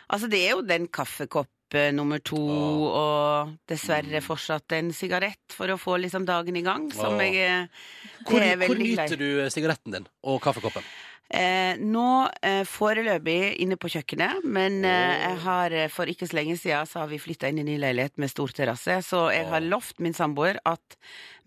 [0.08, 5.68] Altså, det er jo den kaffekopp eh, nummer to, og dessverre fortsatt en sigarett for
[5.74, 7.24] å få liksom dagen i gang, som Åh.
[7.26, 7.84] jeg eh,
[8.24, 9.18] Hvor, er veldig glad i.
[9.18, 10.86] nyter du sigaretten din og kaffekoppen?
[11.28, 16.54] Eh, nå eh, foreløpig inne på kjøkkenet, men eh, jeg har for ikke så lenge
[16.56, 19.66] siden så har vi flytta inn i ny leilighet med stor terrasse, så jeg har
[19.66, 20.96] lovt min samboer at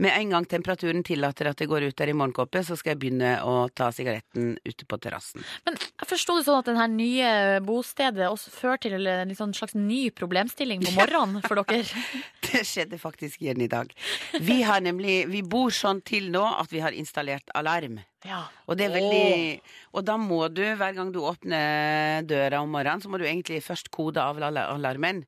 [0.01, 3.01] med en gang temperaturen tillater at jeg går ut der i morgenkåpe, så skal jeg
[3.01, 5.41] begynne å ta sigaretten ute på terrassen.
[5.65, 7.34] Men jeg forsto det sånn at denne nye
[7.65, 11.82] bostedet også fører til en sånn slags ny problemstilling på morgenen for dere?
[12.51, 13.89] Det skjedde faktisk igjen i dag.
[14.43, 18.01] Vi har nemlig Vi bor sånn til nå at vi har installert alarm.
[18.28, 18.43] Ja.
[18.69, 19.61] Og det er veldig
[19.97, 23.61] Og da må du, hver gang du åpner døra om morgenen, så må du egentlig
[23.65, 25.24] først kode av alarmen.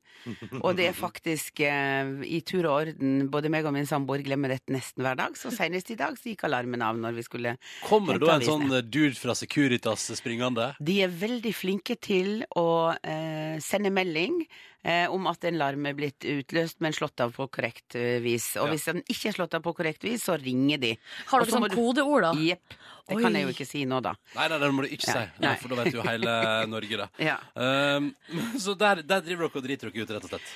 [0.62, 3.26] Og det er faktisk eh, i tur og orden.
[3.32, 5.34] Både meg og min samboer glemmer dette nesten hver dag.
[5.38, 8.46] Så senest i dag så gikk alarmen av når vi skulle Kommer det da en
[8.46, 10.70] sånn eh, dude fra Securitas springende?
[10.78, 14.44] De er veldig flinke til å eh, sende melding
[14.84, 18.50] eh, om at en larm er blitt utløst, men slått av på korrekt eh, vis.
[18.60, 18.72] Og Ja.
[18.74, 20.92] hvis den ikke er slått av på korrekt vis, så ringer de.
[21.30, 22.32] Har dere sånn kodeord, da?
[22.38, 22.76] Jepp.
[23.04, 23.22] Det Oi.
[23.22, 24.14] kan jeg jo ikke si nå, da.
[24.34, 26.36] Nei, nei, det må du ikke si, Ja, for da vet jo hele
[26.74, 27.08] Norge det.
[27.20, 27.36] Ja.
[27.54, 28.14] Um,
[28.64, 30.54] så der, der driver dere og driter dere ut, rett og slett.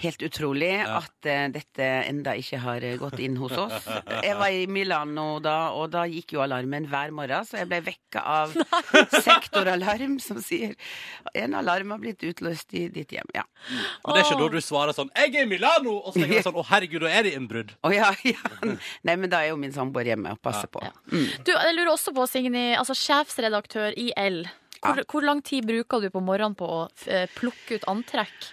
[0.00, 0.98] Helt utrolig Ja.
[1.00, 3.88] at uh, dette enda ikke har eh, gått inn hos oss.
[4.26, 7.80] Jeg var i Milano da, og da gikk jo alarmen hver morgen, så jeg ble
[7.84, 8.54] vekka av
[9.26, 10.74] sektoralarm som sier
[11.36, 13.28] en alarm har blitt utløst i ditt hjem.
[13.36, 13.44] Ja.
[14.04, 16.40] Men det er ikke da du svarer sånn 'Jeg er i Milano!' Og så tenker
[16.40, 17.74] du sånn 'Å, herregud, da er det innbrudd'.
[17.84, 18.76] Å ja, ja.
[19.04, 20.80] Nei, men da er jo min samboer hjemme og passer på.
[21.12, 21.26] Mm.
[21.44, 24.46] Du, jeg lurer også på, Signy, altså sjefsredaktør i L.
[24.80, 28.48] Hvor, hvor lang tid bruker du på morgenen på å eh, plukke ut antrekk?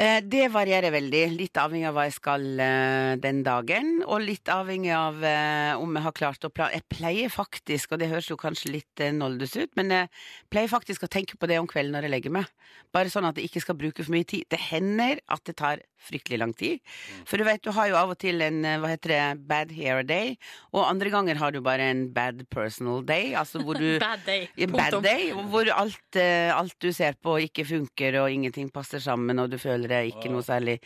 [0.00, 4.48] Eh, Det varierer veldig, litt avhengig av hva jeg skal eh, den dagen, og litt
[4.48, 6.70] avhengig av eh, om jeg har klart å pla...
[6.72, 10.08] Jeg pleier faktisk, og det høres jo kanskje litt noldes ut, men jeg
[10.48, 12.48] pleier faktisk å tenke på det om kvelden når jeg legger meg.
[12.96, 14.48] Bare sånn at jeg ikke skal bruke for mye tid.
[14.48, 16.80] Det hender at det tar fryktelig lang tid.
[17.28, 19.20] For du vet, du har jo av og til en, hva heter det,
[19.50, 20.32] bad hair day,
[20.72, 24.48] og andre ganger har du bare en bad personal day, altså hvor du Bad day.
[24.72, 26.20] Bad day, hvor alt,
[26.56, 30.32] alt du ser på ikke funker, og ingenting passer sammen, og du føler deg ikke
[30.32, 30.78] noe særlig.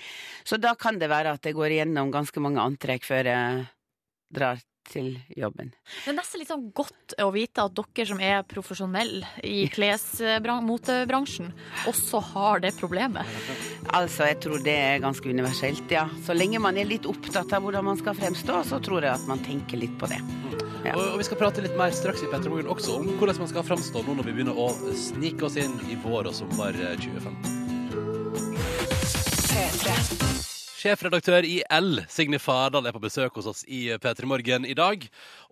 [0.47, 3.67] Så da kan det være at jeg går igjennom ganske mange antrekk før jeg
[4.35, 5.71] drar til jobben.
[6.05, 11.53] Det er nesten litt sånn godt å vite at dere som er profesjonelle i klesmotebransjen,
[11.91, 13.29] også har det problemet.
[13.95, 16.07] Altså, jeg tror det er ganske universelt, ja.
[16.27, 19.29] Så lenge man er litt opptatt av hvordan man skal fremstå, så tror jeg at
[19.31, 20.21] man tenker litt på det.
[20.85, 20.99] Ja.
[20.99, 24.05] Og, vi skal prate litt mer straks i Petremorgen også om hvordan man skal framstå
[24.05, 27.74] nå når vi begynner å snike oss inn i vår og sommer eh, 2015.
[30.85, 35.07] Sjefredaktør i L, Signe Fardal, er på besøk hos oss i P3 Morgen i dag.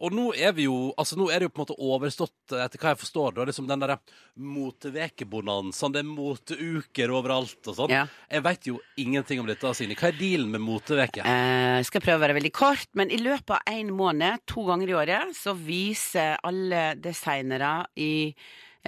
[0.04, 2.82] Og nå er vi jo Altså nå er det jo på en måte overstått, etter
[2.82, 3.96] hva jeg forstår, da, liksom den derre
[4.36, 5.94] motevekebonanzaen.
[5.94, 7.94] Det er moteuker overalt og sånn.
[7.94, 8.02] Ja.
[8.28, 9.96] Jeg veit jo ingenting om dette, Signe.
[9.96, 11.24] Hva er dealen med moteveke?
[11.24, 14.66] Eh, Jeg skal prøve å være veldig kort, men i løpet av en måned, to
[14.68, 18.12] ganger i året, så viser alle designere i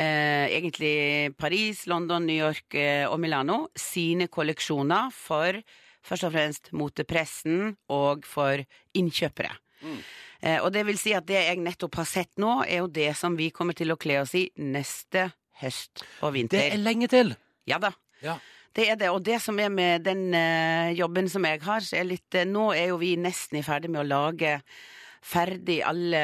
[0.02, 5.60] egentlig Paris, London, New York eh, og Milano sine kolleksjoner for
[6.04, 8.60] først og fremst motepressen og for
[8.98, 9.54] innkjøpere.
[10.44, 13.12] Eh, og det vil si at det jeg nettopp har sett nå, er jo det
[13.18, 15.30] som vi kommer til å kle oss i neste
[15.62, 16.60] høst og vinter.
[16.60, 17.36] Det er lenge til!
[17.68, 17.94] Ja da.
[18.24, 18.36] Ja.
[18.74, 19.08] Det er det.
[19.14, 22.48] Og det som er med den eh, jobben som jeg har, så er litt eh,
[22.48, 24.58] Nå er jo vi nesten ferdig med å lage
[25.24, 26.20] ferdig alle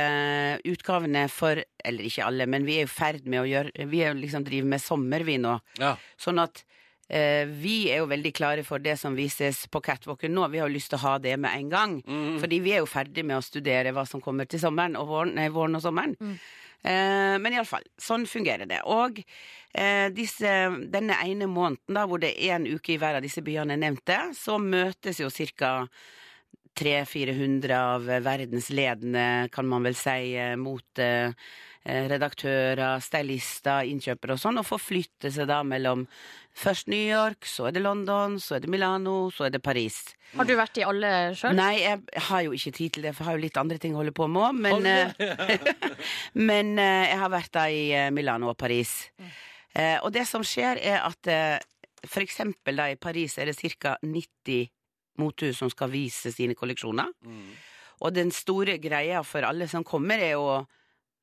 [0.68, 4.12] utgavene for Eller ikke alle, men vi er i ferd med å gjøre Vi er
[4.12, 5.56] jo liksom driver med sommer, vi nå.
[5.80, 5.94] Ja.
[6.20, 6.62] Sånn at
[7.08, 10.46] eh, vi er jo veldig klare for det som vises på catwalken nå.
[10.52, 12.00] Vi har jo lyst til å ha det med en gang.
[12.42, 15.34] Fordi vi er jo ferdig med å studere hva som kommer til sommeren og våren,
[15.38, 16.16] nei, våren og sommeren.
[16.80, 18.80] Eh, men iallfall, sånn fungerer det.
[18.88, 20.52] Og eh, disse,
[20.92, 23.84] denne ene måneden da, hvor det er en uke i hver av disse byene jeg
[23.84, 25.74] nevnte, så møtes jo ca.
[26.78, 30.30] 300-400 av verdens ledende, kan man vel si,
[31.84, 36.06] moteredaktører, eh, stylister, innkjøpere og sånn, og forflytte seg da mellom
[36.56, 40.00] først New York, så er det London, så er det Milano, så er det Paris.
[40.36, 41.54] Har du vært i alle sjøl?
[41.58, 43.94] Nei, jeg har jo ikke tid til det, for jeg har jo litt andre ting
[43.94, 44.54] å holde på med òg.
[44.66, 45.10] Men, eh,
[46.50, 48.92] men eh, jeg har vært da i eh, Milano og Paris.
[49.74, 51.58] Eh, Og det som skjer, er at eh,
[52.06, 53.96] for eksempel da i Paris er det ca.
[54.02, 54.68] 90
[55.18, 57.10] motehus som skal vise sine kolleksjoner.
[58.00, 60.60] Og den store greia for alle som kommer, er å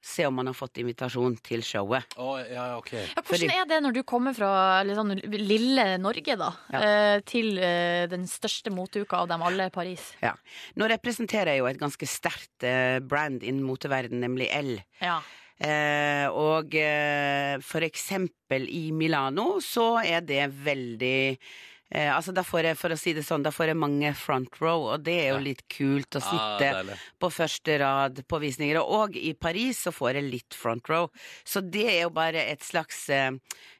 [0.07, 2.13] se om man har fått invitasjon til showet.
[2.21, 2.91] Oh, ja, ok.
[2.93, 4.51] Ja, hvordan er det når du kommer fra
[4.85, 6.81] sånn lille Norge, da, ja.
[7.27, 10.05] til eh, den største moteuka av dem alle, Paris?
[10.23, 10.35] Ja.
[10.77, 14.77] Nå representerer jeg jo et ganske sterkt eh, brand innen moteverden, nemlig L.
[15.01, 15.19] Ja.
[15.57, 21.19] Eh, og eh, for eksempel i Milano så er det veldig
[21.91, 24.59] eh, altså da får jeg, for å si det sånn, da får jeg mange front
[24.61, 26.27] row, og det er jo litt kult å Ah,
[26.57, 28.79] sitte ah, på første rad på visninger.
[28.83, 31.09] Og i Paris så får jeg litt front row.
[31.45, 33.31] Så det er jo bare et slags eh,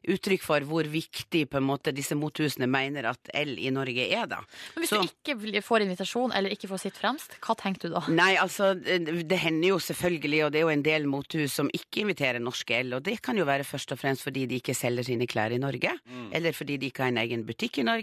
[0.08, 4.26] uttrykk for hvor viktig på en måte disse mothusene mener at L i Norge er,
[4.28, 4.39] da.
[4.76, 7.89] Men hvis Så- du ikke får invitasjon, eller ikke får sitte fremst, hva tenker du
[7.95, 8.03] da?
[8.08, 12.05] Nei, altså, det hender jo selvfølgelig, og det er jo en del mothus som ikke
[12.05, 15.03] inviterer norske L, og det kan jo være først og fremst fordi de ikke selger
[15.03, 16.30] sine klær i Norge, Mm.
[16.34, 17.96] eller fordi de ikke har en egen butikk i Norge.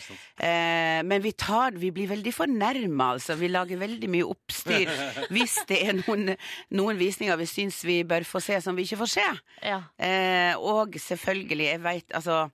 [0.00, 0.26] Sant.
[0.42, 3.36] Eh, men vi tar, vi blir veldig fornærma, altså.
[3.40, 4.90] Vi lager veldig mye oppstyr
[5.34, 6.34] hvis det er noen,
[6.76, 9.28] noen visninger vi syns vi bør få se som vi ikke får se.
[9.66, 9.82] Ja.
[9.98, 12.46] Eh, og selvfølgelig, jeg veit altså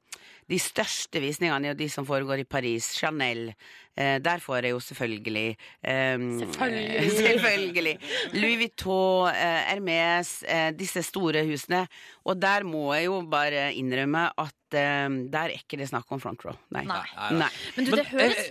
[0.46, 2.92] de største visningene er jo de som foregår i Paris.
[2.94, 3.50] Chanel.
[3.96, 5.46] Eh, der får jeg jo selvfølgelig
[5.82, 7.10] eh, Selvfølgelig.
[7.20, 7.94] selvfølgelig.
[8.36, 11.86] Louis Vuitton, eh, Hermes, eh, disse store husene.
[12.28, 16.20] Og der må jeg jo bare innrømme at eh, der er ikke det snakk om
[16.20, 16.56] front row.
[16.76, 16.84] Nei.
[16.84, 17.02] Nei.
[17.40, 17.50] Nei.
[17.78, 18.46] Men du, det høres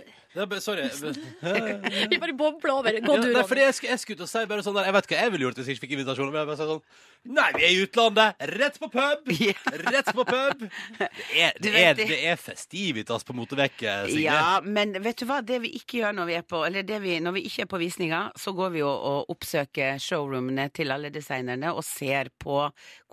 [0.60, 0.82] Sorry.
[2.10, 2.92] Vi bare bobler over.
[3.00, 3.60] Gå Ja, du, Ronny.
[3.62, 5.46] jeg, skulle- jeg skulle til å si bare sånn der Jeg vet hva jeg ville
[5.46, 6.28] gjort hvis jeg ikke fikk invitasjon.
[6.28, 6.82] Men jeg bare sånn
[7.26, 8.36] Nei, vi er i utlandet!
[8.56, 9.30] Rett på pub!
[9.90, 10.62] Rett på pub!
[10.98, 11.08] Det
[11.42, 14.22] er, det er, det- er festivitas på motorvekk, Signe.
[14.28, 15.40] Ja, men vet du hva?
[15.46, 17.70] Det vi ikke gjør når vi er på Eller det vi, når vi ikke er
[17.72, 22.60] på visninger, så går vi jo og oppsøker showroomene til alle designerne og ser på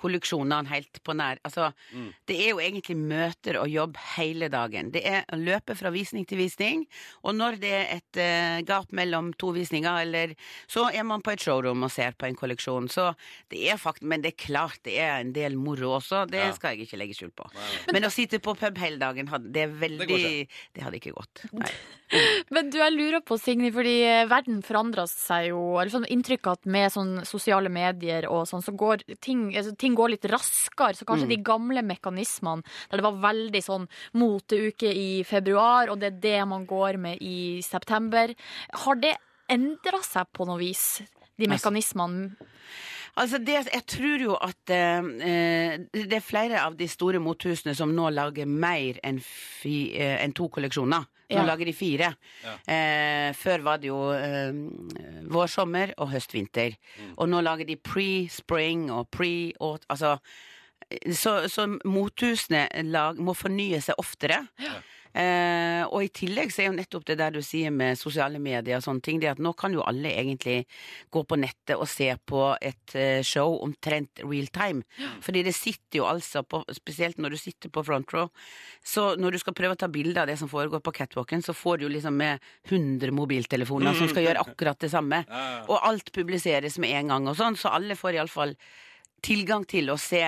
[0.04, 1.40] kolleksjonene helt på nær.
[1.48, 2.10] Altså, Mm.
[2.28, 4.92] det er jo egentlig møter og jobb hele dagen.
[4.92, 6.86] Det er å løpe fra visning til visning,
[7.24, 10.34] og når det er et uh, gap mellom to visninger, eller
[10.68, 12.90] så er man på et showroom og ser på en kolleksjon.
[12.92, 13.14] Så
[13.54, 16.52] det er fakt men det er klart det er en del moro også, det Ja.
[16.54, 17.48] skal jeg ikke legge skjul på.
[17.94, 20.48] Men å sitte på pub hele dagen, det er veldig ikke.
[20.76, 21.44] det hadde ikke gått.
[21.54, 21.72] Nei.
[22.54, 25.80] Men du, jeg lurer på, Signy, fordi eh, verden forandrer seg jo.
[25.82, 29.96] Eller sånn inntrykk at med sånn sosiale medier og sånn, så går ting, altså, ting
[29.98, 30.94] går litt raskere.
[31.00, 31.30] Så kanskje Mm.
[31.34, 36.48] de gamle mekanismene der det var veldig sånn moteuke i februar, og det er det
[36.48, 38.36] man går med i september,
[38.86, 39.16] har det
[39.50, 41.02] endra seg på noe vis?
[41.40, 42.36] De Altså- mekanismene?
[43.22, 47.76] Altså det, jeg tror jo at eh, eh, det er flere av de store mothusene
[47.78, 51.06] som nå lager mer enn eh, en to kolleksjoner.
[51.34, 51.44] Nå Ja.
[51.48, 52.10] lager de fire.
[52.68, 54.52] Eh, før var det jo eh,
[55.34, 56.76] vår-sommer og høstvinter.
[57.00, 57.14] Mm.
[57.18, 59.88] Og nå lager de pre-spring og pre-autumn.
[59.90, 60.18] Altså,
[61.16, 64.44] så, så mothusene lag, må fornye seg oftere.
[65.14, 68.80] Eh, og i tillegg så er jo nettopp det der du sier med sosiale medier
[68.80, 70.64] og sånne ting, det at nå kan jo alle egentlig
[71.14, 74.82] gå på nettet og se på et eh, show omtrent real time.
[75.24, 78.32] Fordi det sitter jo altså på, spesielt når du sitter på front row,
[78.84, 81.56] så når du skal prøve å ta bilde av det som foregår på catwalken, så
[81.58, 85.24] får du jo liksom med 100 mobiltelefoner som skal gjøre akkurat det samme.
[85.70, 88.58] Og alt publiseres med en gang og sånn, så alle får iallfall
[89.24, 90.22] tilgang til å se.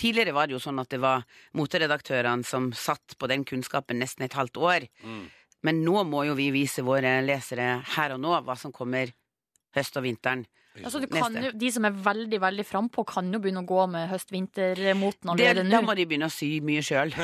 [0.00, 1.24] Tidligere var det jo sånn at det var
[1.58, 4.88] moteredaktørene som satt på den kunnskapen nesten et halvt år.
[5.64, 9.12] Men nå må jo vi vise våre lesere her og nå hva som kommer
[9.74, 10.44] høst og vinteren.
[10.82, 13.84] Altså, du kan jo, de som er veldig veldig frampå, kan jo begynne å gå
[13.92, 17.14] med høst-vinter-moten allerede da må de begynne å sy mye sjøl.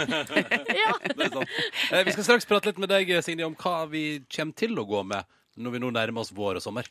[1.91, 1.99] Er.
[1.99, 4.87] Eh, Vi skal straks prate litt med deg, Signe, om hva vi kommer til å
[4.87, 5.27] gå med
[5.59, 6.87] når vi nå nærmer oss vår og sommer.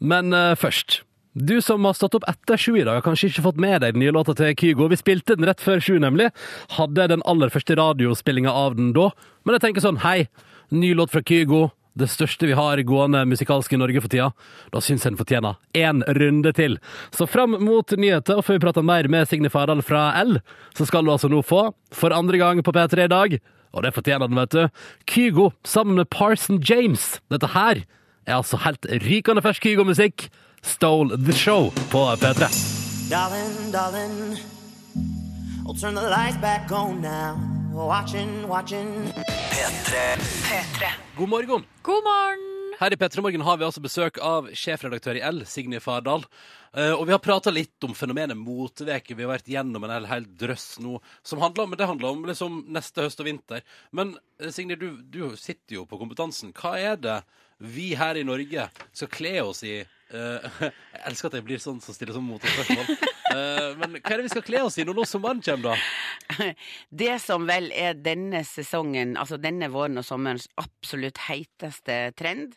[0.00, 1.02] Men uh, først.
[1.34, 3.96] Du som har stått opp etter sju i dag, har kanskje ikke fått med deg
[3.96, 4.86] den nye låta til Kygo.
[4.92, 6.28] Vi spilte den rett før sju, nemlig.
[6.76, 9.08] Hadde den aller første radiospillinga av den da.
[9.42, 10.28] Men jeg tenker sånn, hei,
[10.70, 11.72] ny låt fra Kygo.
[11.94, 14.32] det største vi har gående musikalsk i Norge for tida,
[14.74, 16.78] da syns jeg den fortjener én runde til.
[17.14, 20.40] Så fram mot nyheter, og før vi prater mer med Signe Fardal fra L,
[20.74, 23.36] så skal du altså nå få, for andre gang på P3 i dag,
[23.74, 27.20] og det fortjener den, vet du, Kygo sammen med Parson James.
[27.30, 27.84] Dette her
[28.26, 30.26] er altså helt rykende fersk Kygo-musikk.
[30.64, 32.48] Stole the show på P3.
[33.10, 34.36] Darling, darling,
[35.66, 37.36] I'll turn the lights back on now.
[37.72, 39.12] Watching, watching.
[39.50, 40.20] P3.
[41.16, 41.64] God morgen.
[41.82, 42.54] God morgen.
[42.80, 46.24] Her i P3 Morgen har vi altså besøk av sjefredaktør i L, Signe Fardal.
[46.74, 49.14] Uh, og vi har prata litt om fenomenet moteveke.
[49.14, 50.96] Vi har vært gjennom en hel, hel drøss nå.
[51.22, 53.62] Som handler om, det handler om liksom neste høst og vinter.
[53.94, 56.56] Men eh, Signe, du, du sitter jo på kompetansen.
[56.56, 57.20] Hva er det
[57.62, 59.84] vi her i Norge skal kle oss i?
[60.12, 62.90] Eh, jeg elsker at jeg blir sånn som stiller sånn motespørsmål.
[63.34, 66.48] Eh, men hva er det vi skal kle oss i når nå sommeren kommer, da?
[67.04, 72.54] Det som vel er denne sesongen, altså denne våren og sommerens absolutt heiteste trend,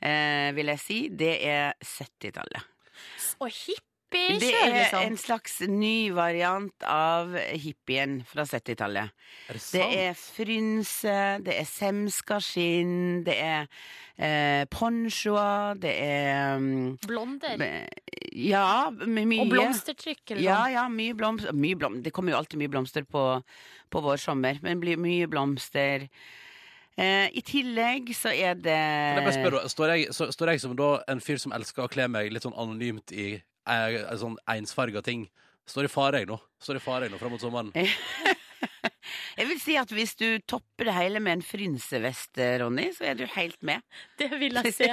[0.00, 2.72] eh, vil jeg si, det er 70-tallet.
[3.44, 3.52] Og
[4.16, 5.04] Det hippiekjør, er liksom.
[5.06, 9.12] en slags ny variant av hippien fra 70-tallet.
[9.48, 13.68] Er det Det er frynse, det er semskaskinn, det er
[14.16, 17.66] eh, ponchoer, det er um, Blonder.
[18.32, 20.48] Ja, med mye Og blomstertrykk, eller noe.
[20.48, 21.54] Ja, ja, mye blomster.
[21.56, 23.28] Mye blom det kommer jo alltid mye blomster på,
[23.90, 26.08] på vår sommer, men det blir mye blomster.
[26.96, 30.62] Eh, I tillegg så er det Kan jeg bare spørre, står jeg, så, står jeg
[30.64, 33.34] som da en fyr som elsker å kle meg litt sånn anonymt i
[34.22, 35.26] sånn ensfarga ting?
[35.66, 36.38] Står i fare jeg nå?
[36.62, 37.72] Står i fare jeg nå fram mot sommeren?
[39.38, 43.04] Jeg vil si at hvis du topper det hele med en frynsevest, eh, Ronny, så
[43.10, 43.82] er du helt med.
[44.20, 44.88] Det vil jeg se.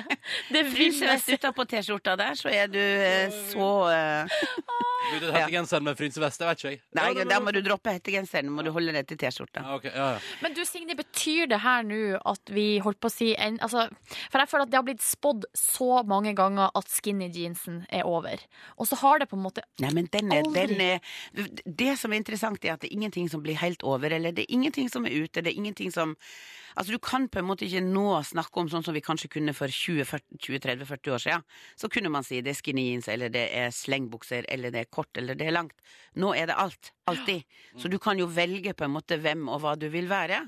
[0.52, 1.38] Det vil Frynsevest se.
[1.40, 4.40] utapå T-skjorta der, så er du eh, så eh,
[5.14, 6.82] Du, det Hettegenseren med frynsevest, det vet ikke jeg.
[6.96, 9.64] Nei, Ja, det- der må du droppe hettegenseren, må du holde deg til T-skjorta.
[9.66, 10.20] Ja, ok, ja, ja.
[10.44, 11.98] Men du Signe, betyr det her nå
[12.30, 13.88] at vi holdt på å si en, altså,
[14.32, 18.08] For jeg føler at det har blitt spådd så mange ganger at skinny jeansen er
[18.08, 18.40] over.
[18.80, 20.66] Og så har det på en måte Nei, men den er, Aldri.
[20.68, 24.03] den er Det som er interessant, er at det er ingenting som blir helt over,
[24.12, 26.18] eller det er ingenting som er ute, det er ingenting som
[26.74, 29.54] Altså, du kan på en måte ikke nå snakke om sånn som vi kanskje kunne
[29.54, 31.44] for 20-30-40 år siden.
[31.78, 34.90] Så kunne man si det er skinny jeans, eller det er slengbukser, eller det er
[34.90, 35.76] kort, eller det er langt.
[36.18, 36.90] Nå er det alt.
[37.06, 37.44] Alltid.
[37.78, 40.40] Så du kan jo velge på en måte hvem og hva du vil være.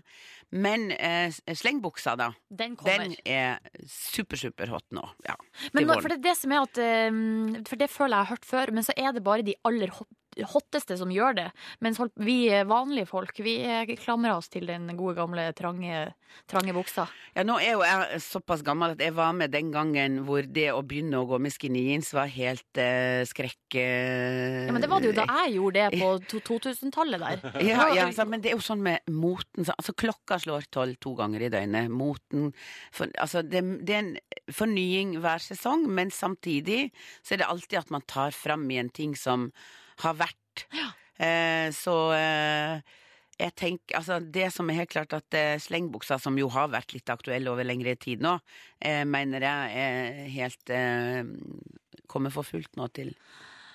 [0.56, 3.04] Men eh, slengbuksa, da, Den kommer.
[3.04, 3.60] den er
[3.92, 5.04] super-super-hot nå.
[5.28, 5.36] Ja,
[5.76, 8.36] Men nå, for det er det som er at eh, For det føler jeg har
[8.36, 9.92] hørt før, men så er det bare de aller
[10.44, 11.46] hotteste som gjør det.
[11.84, 16.10] Mens vi vanlige folk, vi eh, klamrer oss til den gode gamle trange,
[16.50, 17.08] trange buksa.
[17.36, 20.70] Ja, nå er jo jeg såpass gammel at jeg var med den gangen hvor det
[20.74, 23.78] å begynne å gå med skinny jeans var helt eh, skrekk...
[23.80, 27.46] eh, Ja, men det var det jo da jeg gjorde det på 2000-tallet der.
[27.64, 31.46] Ja, ja men det er jo sånn med moten Altså, klokka slår tolv to ganger
[31.46, 31.92] i døgnet.
[31.92, 32.52] Moten
[32.94, 36.92] for, Altså, det, det er en fornying hver sesong, men samtidig
[37.22, 39.50] så er det alltid at man tar fram igjen ting som
[40.06, 40.68] har vært.
[41.20, 42.96] Eh, så eh,
[43.36, 46.96] jeg tenker, altså Det som er helt klart at eh, slengbuksa, som jo har vært
[46.96, 48.38] litt aktuell over lengre tid nå,
[48.80, 51.24] eh, mener jeg er helt eh,
[52.12, 53.16] Kommer for fullt nå til,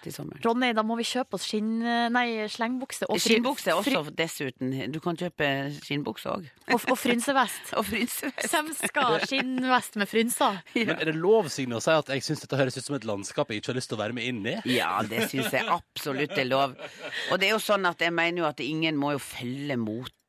[0.04, 0.42] til sommeren.
[0.44, 1.80] Ronny, da må vi kjøpe oss skinn...
[2.14, 3.08] Nei, slengbukse.
[3.10, 4.72] og Skinnbukse også, dessuten.
[4.92, 5.48] Du kan kjøpe
[5.80, 6.48] skinnbukse òg.
[6.70, 7.72] Og, og frynsevest.
[7.78, 8.46] Og frynsevest.
[8.50, 10.60] Semska skinnvest med frynser.
[10.76, 13.06] Men er det lov, Signe, å si at jeg syns dette høres ut som et
[13.08, 14.56] landskap jeg ikke har lyst til å være med inn i?
[14.76, 16.76] Ja, det syns jeg absolutt er lov.
[17.30, 19.76] Og det er jo sånn at jeg mener jo at ingen må jo følge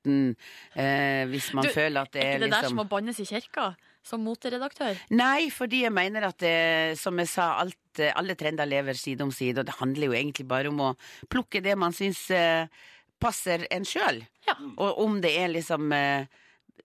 [0.02, 0.36] moten
[0.76, 2.89] eh, hvis man Du, føler at det Er er ikke det der liksom som må
[2.89, 3.76] bannes i kirka?
[4.04, 4.97] Som moteredaktør?
[5.12, 9.22] Nei, fordi jeg mener at det, som jeg sa, alt, eh, alle trender lever side
[9.22, 10.95] om side, og det handler jo egentlig bare om å
[11.30, 12.66] plukke det man syns eh,
[13.22, 14.24] passer en sjøl.
[14.78, 16.26] Og om det er liksom eh,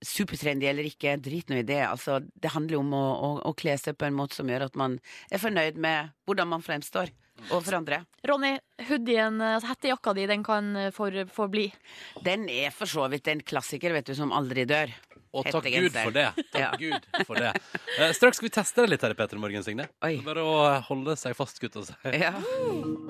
[0.05, 1.81] supertrendy eller ikke, drit nå i det.
[1.87, 4.67] Altså, det handler jo om å, å, å kle seg på en måte som gjør
[4.69, 4.99] at man
[5.31, 7.09] er fornøyd med hvordan man fremstår
[7.51, 7.99] overfor andre.
[8.25, 8.55] Ronny,
[8.87, 13.93] hoodien, altså hettejakka di, den kan få for- Den er for så vidt en klassiker,
[13.93, 14.89] vet du, som aldri dør.
[15.37, 16.29] Og takk Gud for det.
[16.53, 16.71] Takk Ja.
[16.79, 17.51] Gud for det.
[17.99, 19.85] Eh, straks skal vi teste det litt her i P3 Morgen, Signe.
[20.01, 21.93] Bare å holde seg fast, gutt og si.
[22.17, 22.31] Ja.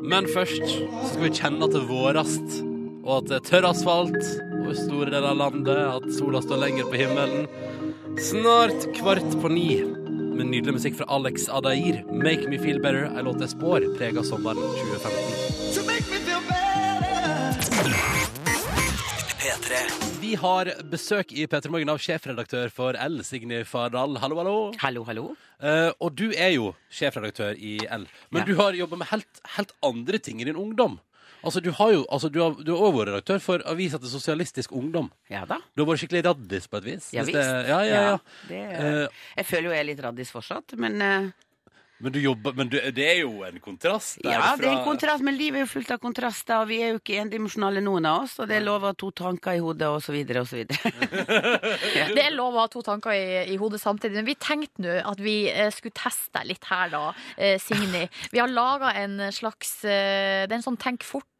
[0.01, 2.57] Men først så skal vi kjenne at det er vårast,
[3.05, 4.17] og at det er tørr asfalt
[4.67, 7.45] over store deler av landet, at sola står lenger på himmelen.
[8.19, 9.69] Snart kvart på ni
[10.37, 12.01] med nydelig musikk fra Alex Adair.
[12.11, 16.27] 'Make Me Feel Better', ei låt jeg spår prega sommeren 2015.
[19.39, 20.19] P3.
[20.19, 24.17] Vi har besøk i P3 Morgen av sjefredaktør for L, Signe Fardal.
[24.19, 24.55] Hallo, hallo.
[24.83, 25.25] Hallo, hallo.
[25.63, 28.45] Eh, og du er jo sjefredaktør i L, men Ja.
[28.45, 30.99] du har jobba med helt, helt andre ting i din ungdom.
[31.43, 34.09] Altså, du har jo altså, du har, du har også vært redaktør for avisa til
[34.09, 35.11] Sosialistisk Ungdom.
[35.29, 35.57] Ja da.
[35.75, 37.09] Du har vært skikkelig raddis på et vis.
[37.13, 37.37] Ja visst.
[37.37, 38.17] det- Ja, ja, ja.
[38.47, 39.07] det, Eh,
[39.37, 41.29] jeg føler jo jeg er litt raddis fortsatt, men eh,
[41.99, 44.85] Men, du jobber, men du, det er jo en kontrast der Ja, det er en
[44.85, 48.05] kontrast, men livet er jo fullt av kontraster, og vi er jo ikke endimensjonale noen
[48.09, 50.43] av oss, og det er lov å ha to tanker i hodet, og så videre,
[50.45, 50.93] og så videre.
[52.17, 54.97] Det er lov å ha to tanker i, i hodet samtidig, men vi tenkte nå
[55.09, 57.03] at vi eh, skulle teste deg litt her, da,
[57.37, 58.05] eh, Signy.
[58.33, 61.36] Vi har laga en slags eh, Det er en sånn tenk fort-øvelse.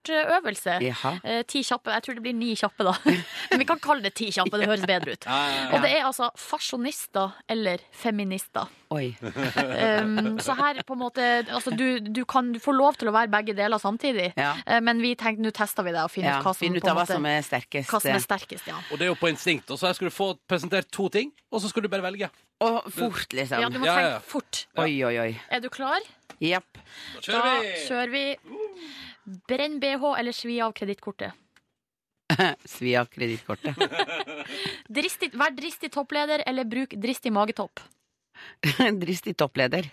[0.81, 1.11] Jaha.
[1.23, 1.91] Eh, ti kjappe.
[1.95, 2.93] Jeg tror det blir ni kjappe, da.
[3.51, 5.27] Men vi kan kalle det ti kjappe, det høres bedre ut.
[5.27, 8.67] Og det er altså fasjonister eller feminister.
[8.95, 9.09] Oi.
[9.21, 13.13] Um, så her på en måte altså, du, du, kan, du får lov til å
[13.15, 14.53] være begge deler samtidig, Ja.
[14.65, 16.83] Eh, men vi tenkte nå tester vi det og finner Ja, ut hva som, ut
[16.87, 17.89] av hva måte- som er sterkest.
[17.91, 18.67] hva som er sterkest.
[18.71, 18.77] Ja.
[18.91, 19.67] Og det er jo på instinkt.
[19.73, 22.29] Og så her skal du få presentert to ting, og så skal du bare velge.
[22.63, 23.59] Og fort, liksom.
[23.61, 24.21] Ja, du må tenke ja.
[24.23, 24.63] fort.
[24.81, 25.31] Oi, oi, oi.
[25.53, 25.99] Er du klar?
[26.41, 26.79] Jepp.
[26.79, 27.75] Da Da kjører vi!
[27.89, 28.25] kjører vi.
[29.27, 31.33] Brenn BH eller svi av kredittkortet.
[32.65, 33.75] Svi av kredittkortet.
[34.97, 37.79] Dristig, vær dristig toppleder eller bruk dristig magetopp.
[39.03, 39.87] Dristig toppleder.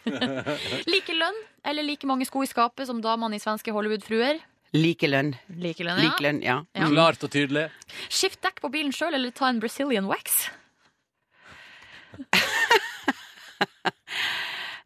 [0.87, 4.43] Like lønn eller like mange sko i skapet som damene i svenske Hollywood-fruer.
[4.75, 5.33] Like lønn.
[5.55, 6.11] Like lønn, ja.
[6.11, 6.59] Like lønn, ja.
[6.75, 6.87] Ja.
[6.87, 6.95] Mm.
[6.95, 7.69] Klart og tydelig.
[8.11, 10.45] Skift dekk på bilen sjøl eller ta en Brazilian wax.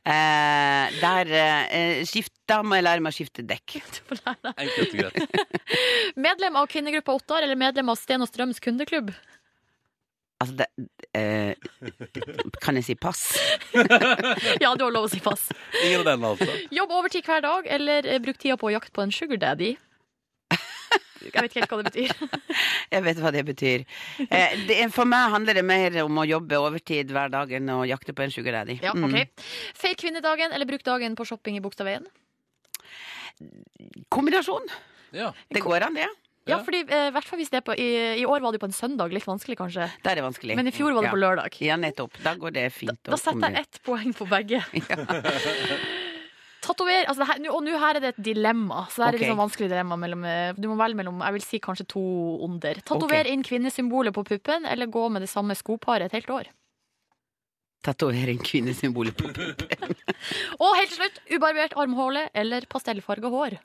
[0.09, 3.75] Eh, der eh, skifta må jeg lære meg å skifte dekk.
[4.09, 5.41] Enkelt og greit.
[6.29, 9.13] Medlem av kvinnegruppa Ottar eller medlem av Sten og Strøms kundeklubb.
[10.39, 10.67] Altså, det
[11.19, 11.57] eh,
[12.63, 13.25] Kan jeg si pass?
[14.63, 15.49] Ja, du har lov å si pass.
[15.83, 16.57] Ingen av den, altså.
[16.73, 19.75] Jobb overtid hver dag eller eh, bruk tida på å jakte på en sugar daddy.
[21.29, 22.13] Jeg vet ikke helt hva det betyr.
[22.95, 23.83] Jeg vet hva det betyr.
[24.31, 27.81] Eh, det, for meg handler det mer om å jobbe overtid hver dag enn å
[27.89, 28.79] jakte på en sugar daddy.
[28.83, 29.11] Ja, Mm.
[29.11, 29.45] ok.
[29.77, 32.07] Feir kvinnedagen eller bruk dagen på shopping i Bogstadveien.
[34.09, 34.67] Kombinasjon.
[35.13, 35.33] Ja.
[35.53, 36.09] Det går an, det.
[36.49, 37.89] Ja, fordi eh, i hvert fall hvis det er på i,
[38.23, 39.13] I år var det jo på en søndag.
[39.13, 39.91] Litt vanskelig, kanskje.
[40.01, 40.57] Det er det vanskelig.
[40.57, 41.59] Men i fjor var det på lørdag.
[41.61, 42.17] Ja, nettopp.
[42.25, 43.03] Da går det fint.
[43.05, 44.63] Da setter jeg ett poeng på begge.
[46.65, 48.85] Tatover, altså her, og nå her er det et dilemma.
[48.91, 51.45] Så det er et sånn vanskelig dilemma mellom, eh, Du må velge mellom jeg vil
[51.47, 52.05] si kanskje to
[52.45, 52.81] onder.
[52.83, 53.33] Tatover okay.
[53.33, 56.51] inn kvinnesymbolet på puppen, eller gå med det samme skoparet et helt år.
[57.87, 59.95] Tatovering kvinnesymbolet på puppen.
[60.63, 63.59] Og helt til slutt, ubarbert armhåle eller pastellfarga hår.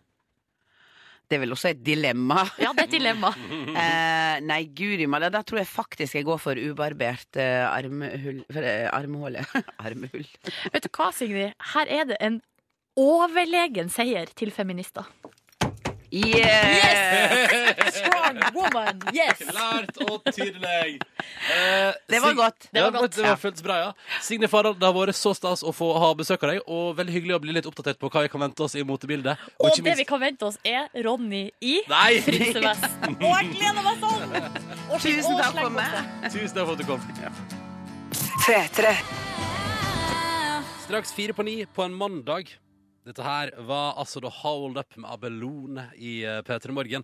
[1.24, 2.44] Det er vel også et dilemma.
[2.62, 3.32] Ja, det er et dilemma.
[3.82, 8.62] eh, nei, guri malla, da tror jeg faktisk jeg går for ubarbert eh, armhull for,
[8.70, 9.46] eh, Armhåle.
[9.88, 10.28] Armhull.
[10.76, 11.56] Vet du hva, Sigrid?
[11.74, 12.41] Her er det en
[13.00, 15.06] overlegen seier til feminister.
[16.14, 17.96] Yes!
[17.96, 19.39] Strong woman, yes!
[19.50, 21.00] Klart og tydelig.
[21.50, 22.68] Eh, Det var Sig- godt.
[22.72, 23.16] Det var godt.
[23.16, 23.91] Det var føltes bra, ja.
[24.22, 27.14] Signe Farald, det har vært så stas å få ha besøk av deg, og veldig
[27.16, 29.41] hyggelig å bli litt oppdatert på hva vi kan vente oss i motebildet.
[29.58, 32.22] Og ikke det vi kan vente oss, er Ronny i Nei!
[32.22, 32.86] frynsevest.
[33.10, 34.22] Og jeg gleder meg sånn!
[34.94, 35.89] Og Tusen og takk for sleng meg.
[35.98, 36.30] på.
[36.38, 37.02] Tusen takk for at du kom.
[38.46, 38.86] P3.
[40.86, 42.54] Straks fire på ni på en mandag.
[43.06, 47.04] Dette her var altså da Hold Up med Abelone i eh, P3 Morgen.